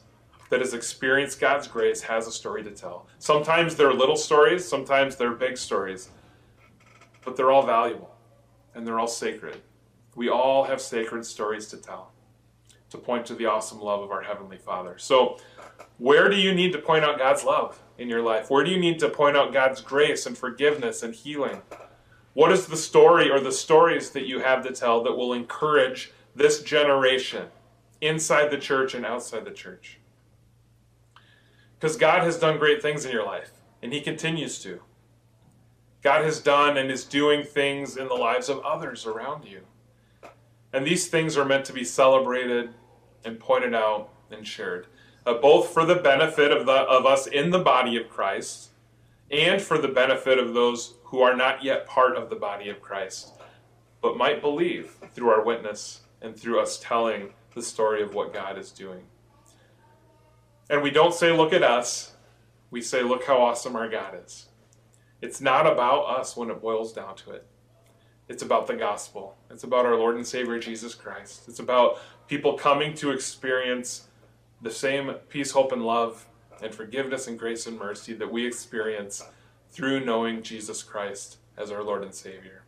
that 0.49 0.61
has 0.61 0.75
experienced 0.75 1.41
God's 1.41 1.67
grace 1.67 2.03
has 2.03 2.29
a 2.29 2.31
story 2.31 2.63
to 2.63 2.71
tell. 2.71 3.09
Sometimes 3.19 3.75
they're 3.75 3.93
little 3.93 4.15
stories, 4.15 4.65
sometimes 4.65 5.17
they're 5.17 5.33
big 5.33 5.59
stories, 5.59 6.11
but 7.25 7.35
they're 7.35 7.51
all 7.51 7.67
valuable 7.67 8.15
and 8.77 8.87
they're 8.87 9.01
all 9.01 9.09
sacred. 9.09 9.61
We 10.15 10.29
all 10.29 10.65
have 10.65 10.81
sacred 10.81 11.25
stories 11.25 11.67
to 11.69 11.77
tell 11.77 12.13
to 12.91 12.99
point 12.99 13.25
to 13.27 13.35
the 13.35 13.47
awesome 13.47 13.81
love 13.81 14.03
of 14.03 14.11
our 14.11 14.23
Heavenly 14.23 14.59
Father. 14.59 14.99
So, 14.99 15.39
where 15.99 16.29
do 16.29 16.37
you 16.37 16.53
need 16.53 16.73
to 16.73 16.79
point 16.79 17.05
out 17.05 17.19
God's 17.19 17.45
love 17.45 17.81
in 17.99 18.09
your 18.09 18.23
life? 18.23 18.51
Where 18.51 18.65
do 18.65 18.71
you 18.71 18.79
need 18.79 18.99
to 19.01 19.09
point 19.09 19.37
out 19.37 19.53
God's 19.53 19.81
grace 19.81 20.27
and 20.27 20.37
forgiveness 20.37 21.03
and 21.03 21.15
healing? 21.15 21.63
What 22.35 22.53
is 22.53 22.67
the 22.67 22.77
story 22.77 23.31
or 23.31 23.41
the 23.41 23.53
stories 23.53 24.11
that 24.11 24.27
you 24.27 24.41
have 24.41 24.65
to 24.67 24.73
tell 24.73 25.03
that 25.05 25.17
will 25.17 25.33
encourage 25.33 26.13
this 26.35 26.63
generation 26.63 27.49
inside 28.01 28.51
the 28.51 28.59
church 28.59 28.95
and 28.95 29.05
outside 29.05 29.45
the 29.45 29.51
church? 29.51 29.99
Because 31.79 31.97
God 31.97 32.23
has 32.23 32.39
done 32.39 32.59
great 32.59 32.83
things 32.83 33.05
in 33.05 33.13
your 33.13 33.25
life, 33.25 33.53
and 33.83 33.93
He 33.93 34.01
continues 34.01 34.59
to. 34.63 34.81
God 36.03 36.25
has 36.25 36.41
done 36.41 36.77
and 36.77 36.91
is 36.91 37.05
doing 37.05 37.45
things 37.45 37.97
in 37.97 38.09
the 38.09 38.15
lives 38.15 38.49
of 38.49 38.61
others 38.61 39.07
around 39.07 39.45
you. 39.45 39.61
And 40.73 40.87
these 40.87 41.09
things 41.09 41.37
are 41.37 41.45
meant 41.45 41.65
to 41.67 41.73
be 41.73 41.85
celebrated 41.85 42.71
and 43.25 43.39
pointed 43.39 43.75
out 43.75 44.11
and 44.31 44.47
shared, 44.47 44.87
uh, 45.27 45.35
both 45.35 45.71
for 45.71 45.85
the 45.85 45.97
benefit 45.97 46.53
of, 46.53 46.67
the, 46.67 46.73
of 46.73 47.07
us 47.07 47.27
in 47.27 47.51
the 47.51 47.59
body 47.59 47.97
of 47.97 48.09
Christ 48.09 48.71
and 49.31 49.61
for 49.61 49.79
the 49.79 49.89
benefit 49.89 50.39
of 50.39 50.55
those 50.55 50.95
who 51.05 51.21
are 51.21 51.37
not 51.37 51.63
yet 51.63 51.87
part 51.87 52.17
of 52.17 52.31
the 52.31 52.37
body 52.37 52.69
of 52.69 52.81
Christ, 52.81 53.33
but 54.01 54.17
might 54.17 54.41
believe 54.41 54.97
through 55.13 55.31
our 55.31 55.45
witness 55.45 56.01
and 56.23 56.37
through 56.37 56.61
us 56.61 56.79
telling 56.81 57.31
the 57.55 57.63
story 57.63 58.03
of 58.03 58.15
what 58.15 58.33
God 58.33 58.59
is 58.59 58.71
doing. 58.71 59.03
And 60.69 60.83
we 60.83 60.91
don't 60.91 61.15
say, 61.15 61.33
look 61.33 61.53
at 61.53 61.65
us. 61.65 62.13
We 62.71 62.81
say, 62.81 63.03
look 63.03 63.25
how 63.25 63.39
awesome 63.39 63.75
our 63.75 63.89
God 63.89 64.15
is. 64.25 64.47
It's 65.21 65.41
not 65.41 65.67
about 65.67 66.05
us 66.05 66.37
when 66.37 66.49
it 66.49 66.63
boils 66.63 66.93
down 66.93 67.17
to 67.17 67.33
it. 67.33 67.47
It's 68.31 68.45
about 68.45 68.69
the 68.69 68.77
gospel. 68.77 69.37
It's 69.51 69.65
about 69.65 69.85
our 69.85 69.97
Lord 69.97 70.15
and 70.15 70.25
Savior 70.25 70.57
Jesus 70.61 70.95
Christ. 70.95 71.49
It's 71.49 71.59
about 71.59 71.99
people 72.29 72.55
coming 72.55 72.95
to 72.95 73.11
experience 73.11 74.07
the 74.63 74.71
same 74.71 75.13
peace, 75.29 75.51
hope, 75.51 75.73
and 75.73 75.85
love, 75.85 76.29
and 76.63 76.73
forgiveness 76.73 77.27
and 77.27 77.37
grace 77.37 77.67
and 77.67 77.77
mercy 77.77 78.13
that 78.13 78.31
we 78.31 78.47
experience 78.47 79.21
through 79.73 80.05
knowing 80.05 80.45
Jesus 80.45 80.81
Christ 80.81 81.39
as 81.59 81.73
our 81.73 81.83
Lord 81.83 82.05
and 82.05 82.15
Savior. 82.15 82.63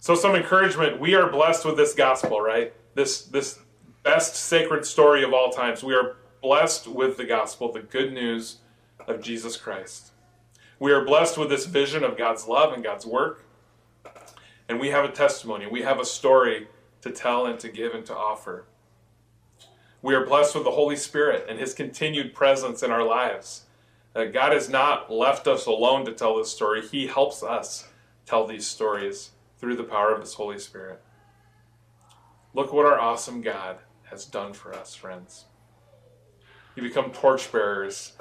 So, 0.00 0.14
some 0.14 0.34
encouragement. 0.34 0.98
We 0.98 1.14
are 1.14 1.28
blessed 1.30 1.66
with 1.66 1.76
this 1.76 1.94
gospel, 1.94 2.40
right? 2.40 2.72
This, 2.94 3.26
this 3.26 3.58
best 4.02 4.34
sacred 4.34 4.86
story 4.86 5.22
of 5.24 5.34
all 5.34 5.50
times. 5.50 5.84
We 5.84 5.94
are 5.94 6.16
blessed 6.40 6.88
with 6.88 7.18
the 7.18 7.26
gospel, 7.26 7.70
the 7.70 7.80
good 7.80 8.14
news 8.14 8.60
of 9.06 9.20
Jesus 9.20 9.58
Christ. 9.58 10.12
We 10.78 10.90
are 10.90 11.04
blessed 11.04 11.36
with 11.36 11.50
this 11.50 11.66
vision 11.66 12.02
of 12.02 12.16
God's 12.16 12.48
love 12.48 12.72
and 12.72 12.82
God's 12.82 13.04
work. 13.04 13.43
And 14.68 14.80
we 14.80 14.90
have 14.90 15.04
a 15.04 15.12
testimony. 15.12 15.66
We 15.66 15.82
have 15.82 16.00
a 16.00 16.04
story 16.04 16.68
to 17.02 17.10
tell 17.10 17.46
and 17.46 17.58
to 17.60 17.68
give 17.68 17.94
and 17.94 18.04
to 18.06 18.16
offer. 18.16 18.64
We 20.00 20.14
are 20.14 20.26
blessed 20.26 20.54
with 20.54 20.64
the 20.64 20.70
Holy 20.70 20.96
Spirit 20.96 21.46
and 21.48 21.58
His 21.58 21.74
continued 21.74 22.34
presence 22.34 22.82
in 22.82 22.90
our 22.90 23.04
lives. 23.04 23.64
Uh, 24.14 24.24
God 24.26 24.52
has 24.52 24.68
not 24.68 25.10
left 25.10 25.46
us 25.46 25.66
alone 25.66 26.04
to 26.04 26.12
tell 26.12 26.36
this 26.36 26.50
story. 26.50 26.86
He 26.86 27.06
helps 27.06 27.42
us 27.42 27.88
tell 28.26 28.46
these 28.46 28.66
stories 28.66 29.30
through 29.58 29.76
the 29.76 29.84
power 29.84 30.12
of 30.12 30.20
His 30.20 30.34
Holy 30.34 30.58
Spirit. 30.58 31.02
Look 32.54 32.72
what 32.72 32.86
our 32.86 33.00
awesome 33.00 33.40
God 33.40 33.78
has 34.04 34.24
done 34.24 34.52
for 34.52 34.74
us, 34.74 34.94
friends. 34.94 35.46
You 36.76 36.82
become 36.82 37.10
torchbearers 37.10 38.12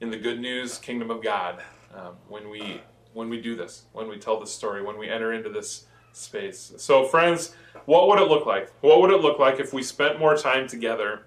in 0.00 0.10
the 0.10 0.18
good 0.18 0.40
news 0.40 0.78
kingdom 0.78 1.10
of 1.10 1.22
God 1.22 1.62
um, 1.94 2.14
when 2.28 2.50
we 2.50 2.82
when 3.12 3.28
we 3.28 3.40
do 3.40 3.54
this, 3.56 3.84
when 3.92 4.08
we 4.08 4.18
tell 4.18 4.40
this 4.40 4.52
story, 4.52 4.82
when 4.82 4.98
we 4.98 5.08
enter 5.08 5.32
into 5.32 5.48
this 5.48 5.86
space. 6.12 6.72
So, 6.76 7.04
friends, 7.04 7.54
what 7.86 8.08
would 8.08 8.20
it 8.20 8.28
look 8.28 8.46
like? 8.46 8.72
What 8.80 9.00
would 9.00 9.10
it 9.10 9.20
look 9.20 9.38
like 9.38 9.60
if 9.60 9.72
we 9.72 9.82
spent 9.82 10.18
more 10.18 10.36
time 10.36 10.68
together 10.68 11.24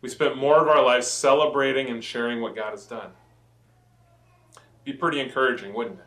we 0.00 0.08
spent 0.08 0.36
more 0.36 0.60
of 0.60 0.68
our 0.68 0.82
lives 0.82 1.06
celebrating 1.06 1.88
and 1.88 2.02
sharing 2.02 2.40
what 2.40 2.56
God 2.56 2.70
has 2.70 2.86
done. 2.86 3.10
Be 4.84 4.92
pretty 4.92 5.20
encouraging, 5.20 5.74
wouldn't 5.74 5.98
it? 5.98 6.06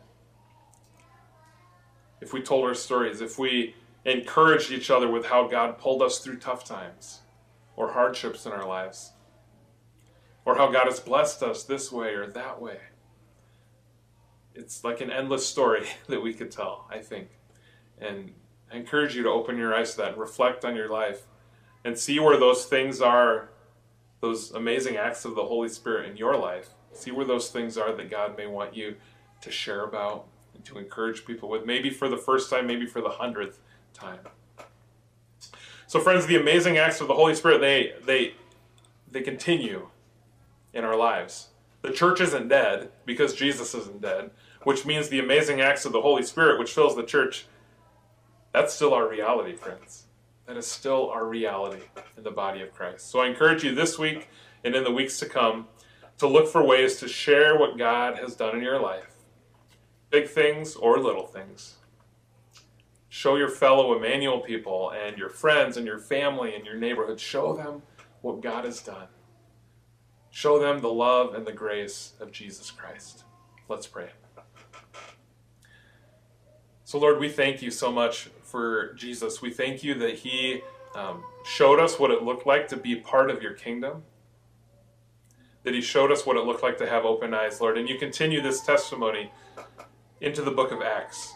If 2.20 2.32
we 2.32 2.42
told 2.42 2.64
our 2.64 2.74
stories, 2.74 3.20
if 3.20 3.38
we 3.38 3.74
encouraged 4.04 4.72
each 4.72 4.90
other 4.90 5.08
with 5.08 5.26
how 5.26 5.46
God 5.46 5.78
pulled 5.78 6.02
us 6.02 6.18
through 6.18 6.38
tough 6.38 6.64
times 6.64 7.20
or 7.76 7.92
hardships 7.92 8.46
in 8.46 8.52
our 8.52 8.66
lives, 8.66 9.12
or 10.44 10.56
how 10.56 10.70
God 10.70 10.86
has 10.86 11.00
blessed 11.00 11.42
us 11.42 11.64
this 11.64 11.90
way 11.90 12.14
or 12.14 12.26
that 12.26 12.60
way. 12.60 12.78
It's 14.54 14.84
like 14.84 15.00
an 15.00 15.10
endless 15.10 15.46
story 15.46 15.86
that 16.08 16.22
we 16.22 16.34
could 16.34 16.50
tell, 16.50 16.86
I 16.90 16.98
think. 16.98 17.28
And 17.98 18.32
I 18.72 18.76
encourage 18.76 19.14
you 19.14 19.22
to 19.22 19.30
open 19.30 19.56
your 19.56 19.74
eyes 19.74 19.92
to 19.92 19.98
that 19.98 20.18
reflect 20.18 20.64
on 20.64 20.76
your 20.76 20.88
life 20.88 21.22
and 21.84 21.98
see 21.98 22.18
where 22.18 22.38
those 22.38 22.64
things 22.64 23.00
are 23.00 23.50
those 24.24 24.52
amazing 24.52 24.96
acts 24.96 25.26
of 25.26 25.34
the 25.34 25.44
Holy 25.44 25.68
Spirit 25.68 26.10
in 26.10 26.16
your 26.16 26.34
life. 26.36 26.70
See 26.92 27.10
where 27.10 27.26
those 27.26 27.50
things 27.50 27.76
are 27.76 27.92
that 27.92 28.10
God 28.10 28.38
may 28.38 28.46
want 28.46 28.74
you 28.74 28.96
to 29.42 29.50
share 29.50 29.84
about 29.84 30.26
and 30.54 30.64
to 30.64 30.78
encourage 30.78 31.26
people 31.26 31.50
with, 31.50 31.66
maybe 31.66 31.90
for 31.90 32.08
the 32.08 32.16
first 32.16 32.48
time, 32.48 32.66
maybe 32.66 32.86
for 32.86 33.02
the 33.02 33.10
hundredth 33.10 33.60
time. 33.92 34.20
So, 35.86 36.00
friends, 36.00 36.26
the 36.26 36.36
amazing 36.36 36.78
acts 36.78 37.02
of 37.02 37.08
the 37.08 37.14
Holy 37.14 37.34
Spirit, 37.34 37.60
they, 37.60 37.92
they, 38.06 38.34
they 39.10 39.20
continue 39.20 39.88
in 40.72 40.84
our 40.84 40.96
lives. 40.96 41.48
The 41.82 41.92
church 41.92 42.22
isn't 42.22 42.48
dead 42.48 42.90
because 43.04 43.34
Jesus 43.34 43.74
isn't 43.74 44.00
dead, 44.00 44.30
which 44.64 44.84
means 44.84 45.08
the 45.08 45.20
amazing 45.20 45.60
acts 45.60 45.84
of 45.84 45.92
the 45.92 46.02
Holy 46.02 46.22
Spirit, 46.22 46.58
which 46.58 46.72
fills 46.72 46.96
the 46.96 47.02
church, 47.02 47.46
that's 48.52 48.74
still 48.74 48.92
our 48.92 49.08
reality, 49.08 49.54
friends 49.54 50.04
that 50.46 50.56
is 50.56 50.66
still 50.66 51.10
our 51.10 51.26
reality 51.26 51.82
in 52.16 52.22
the 52.22 52.30
body 52.30 52.60
of 52.60 52.72
Christ. 52.72 53.10
So 53.10 53.20
I 53.20 53.28
encourage 53.28 53.64
you 53.64 53.74
this 53.74 53.98
week 53.98 54.28
and 54.62 54.74
in 54.74 54.84
the 54.84 54.90
weeks 54.90 55.18
to 55.20 55.26
come 55.26 55.68
to 56.18 56.26
look 56.26 56.48
for 56.48 56.62
ways 56.62 56.98
to 56.98 57.08
share 57.08 57.58
what 57.58 57.78
God 57.78 58.18
has 58.18 58.36
done 58.36 58.56
in 58.56 58.62
your 58.62 58.80
life 58.80 59.10
big 60.10 60.28
things 60.28 60.76
or 60.76 61.00
little 61.00 61.26
things. 61.26 61.74
Show 63.08 63.34
your 63.34 63.48
fellow 63.48 63.96
Emmanuel 63.96 64.38
people 64.38 64.90
and 64.90 65.18
your 65.18 65.28
friends 65.28 65.76
and 65.76 65.84
your 65.84 65.98
family 65.98 66.54
and 66.54 66.64
your 66.64 66.76
neighborhood, 66.76 67.18
show 67.18 67.52
them 67.52 67.82
what 68.20 68.40
God 68.40 68.64
has 68.64 68.80
done. 68.80 69.08
Show 70.30 70.60
them 70.60 70.80
the 70.80 70.92
love 70.92 71.34
and 71.34 71.44
the 71.44 71.52
grace 71.52 72.12
of 72.20 72.30
Jesus 72.30 72.70
Christ. 72.70 73.24
Let's 73.68 73.88
pray. 73.88 74.10
So, 76.94 77.00
Lord, 77.00 77.18
we 77.18 77.28
thank 77.28 77.60
you 77.60 77.72
so 77.72 77.90
much 77.90 78.28
for 78.44 78.92
Jesus. 78.92 79.42
We 79.42 79.50
thank 79.50 79.82
you 79.82 79.94
that 79.94 80.14
he 80.14 80.62
um, 80.94 81.24
showed 81.44 81.80
us 81.80 81.98
what 81.98 82.12
it 82.12 82.22
looked 82.22 82.46
like 82.46 82.68
to 82.68 82.76
be 82.76 82.94
part 82.94 83.30
of 83.32 83.42
your 83.42 83.52
kingdom, 83.52 84.04
that 85.64 85.74
he 85.74 85.80
showed 85.80 86.12
us 86.12 86.24
what 86.24 86.36
it 86.36 86.44
looked 86.44 86.62
like 86.62 86.78
to 86.78 86.86
have 86.86 87.04
open 87.04 87.34
eyes, 87.34 87.60
Lord. 87.60 87.78
And 87.78 87.88
you 87.88 87.98
continue 87.98 88.40
this 88.40 88.64
testimony 88.64 89.32
into 90.20 90.40
the 90.40 90.52
book 90.52 90.70
of 90.70 90.82
Acts. 90.82 91.34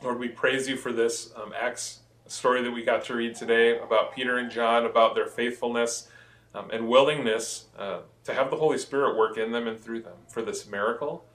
Lord, 0.00 0.20
we 0.20 0.28
praise 0.28 0.68
you 0.68 0.76
for 0.76 0.92
this 0.92 1.32
um, 1.34 1.52
Acts 1.60 2.02
story 2.28 2.62
that 2.62 2.70
we 2.70 2.84
got 2.84 3.04
to 3.06 3.14
read 3.16 3.34
today 3.34 3.76
about 3.80 4.14
Peter 4.14 4.38
and 4.38 4.52
John, 4.52 4.86
about 4.86 5.16
their 5.16 5.26
faithfulness 5.26 6.08
um, 6.54 6.70
and 6.70 6.86
willingness 6.86 7.64
uh, 7.76 8.02
to 8.22 8.32
have 8.32 8.50
the 8.50 8.56
Holy 8.56 8.78
Spirit 8.78 9.16
work 9.16 9.36
in 9.36 9.50
them 9.50 9.66
and 9.66 9.76
through 9.76 10.02
them 10.02 10.18
for 10.28 10.42
this 10.42 10.64
miracle. 10.64 11.26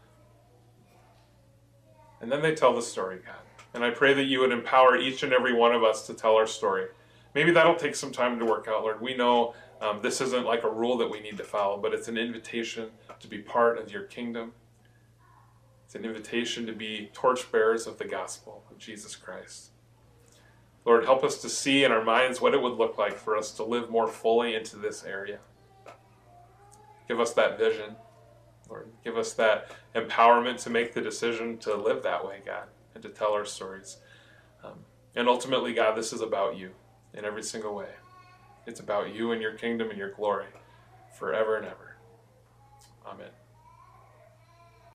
And 2.22 2.32
then 2.32 2.42
they 2.42 2.54
tell 2.54 2.74
the 2.74 2.82
story, 2.82 3.20
God. 3.26 3.36
And 3.74 3.84
I 3.84 3.90
pray 3.90 4.14
that 4.14 4.26
you 4.26 4.40
would 4.42 4.52
empower 4.52 4.98
each 4.98 5.24
and 5.24 5.34
every 5.34 5.54
one 5.54 5.74
of 5.74 5.84
us 5.84 6.06
to 6.08 6.14
tell 6.14 6.36
our 6.36 6.48
story. 6.48 6.88
Maybe 7.34 7.52
that'll 7.52 7.76
take 7.76 7.96
some 7.96 8.12
time 8.12 8.38
to 8.40 8.46
work 8.46 8.68
out, 8.68 8.84
Lord. 8.84 9.02
We 9.02 9.16
know 9.16 9.54
um, 9.82 10.00
this 10.02 10.22
isn't 10.22 10.46
like 10.46 10.64
a 10.64 10.70
rule 10.70 10.98
that 10.98 11.10
we 11.10 11.22
need 11.22 11.38
to 11.38 11.44
follow, 11.44 11.78
but 11.78 11.94
it's 11.94 12.08
an 12.08 12.18
invitation 12.18 12.90
to 13.20 13.28
be 13.28 13.40
part 13.40 13.78
of 13.78 13.92
your 13.92 14.04
kingdom. 14.04 14.52
It's 15.86 15.96
an 15.96 16.06
invitation 16.06 16.66
to 16.68 16.74
be 16.74 17.10
torchbearers 17.14 17.88
of 17.88 17.98
the 17.98 18.06
gospel 18.06 18.64
of 18.70 18.78
Jesus 18.78 19.16
Christ. 19.16 19.72
Lord, 20.86 21.06
help 21.06 21.24
us 21.24 21.42
to 21.42 21.50
see 21.50 21.84
in 21.84 21.92
our 21.92 22.04
minds 22.04 22.42
what 22.42 22.54
it 22.54 22.62
would 22.62 22.78
look 22.78 22.98
like 22.98 23.18
for 23.18 23.38
us 23.38 23.52
to 23.54 23.64
live 23.64 23.90
more 23.90 24.08
fully 24.08 24.56
into 24.56 24.78
this 24.78 25.04
area. 25.04 25.40
Give 27.08 27.20
us 27.20 27.34
that 27.34 27.58
vision. 27.58 27.96
Lord. 28.72 28.88
Give 29.04 29.18
us 29.18 29.34
that 29.34 29.70
empowerment 29.94 30.64
to 30.64 30.70
make 30.70 30.94
the 30.94 31.02
decision 31.02 31.58
to 31.60 31.76
live 31.76 32.04
that 32.04 32.26
way, 32.26 32.40
God, 32.46 32.70
and 32.96 33.04
to 33.04 33.10
tell 33.10 33.34
our 33.34 33.46
stories. 33.46 33.98
Um, 34.64 34.86
and 35.16 35.28
ultimately, 35.28 35.74
God, 35.74 35.96
this 35.96 36.14
is 36.14 36.22
about 36.22 36.58
you 36.58 36.72
in 37.14 37.26
every 37.26 37.44
single 37.44 37.76
way. 37.76 37.90
It's 38.66 38.80
about 38.80 39.14
you 39.14 39.34
and 39.34 39.42
your 39.42 39.54
kingdom 39.54 39.90
and 39.90 39.98
your 40.00 40.12
glory 40.12 40.46
forever 41.20 41.58
and 41.58 41.66
ever. 41.66 41.98
Amen. 43.06 43.41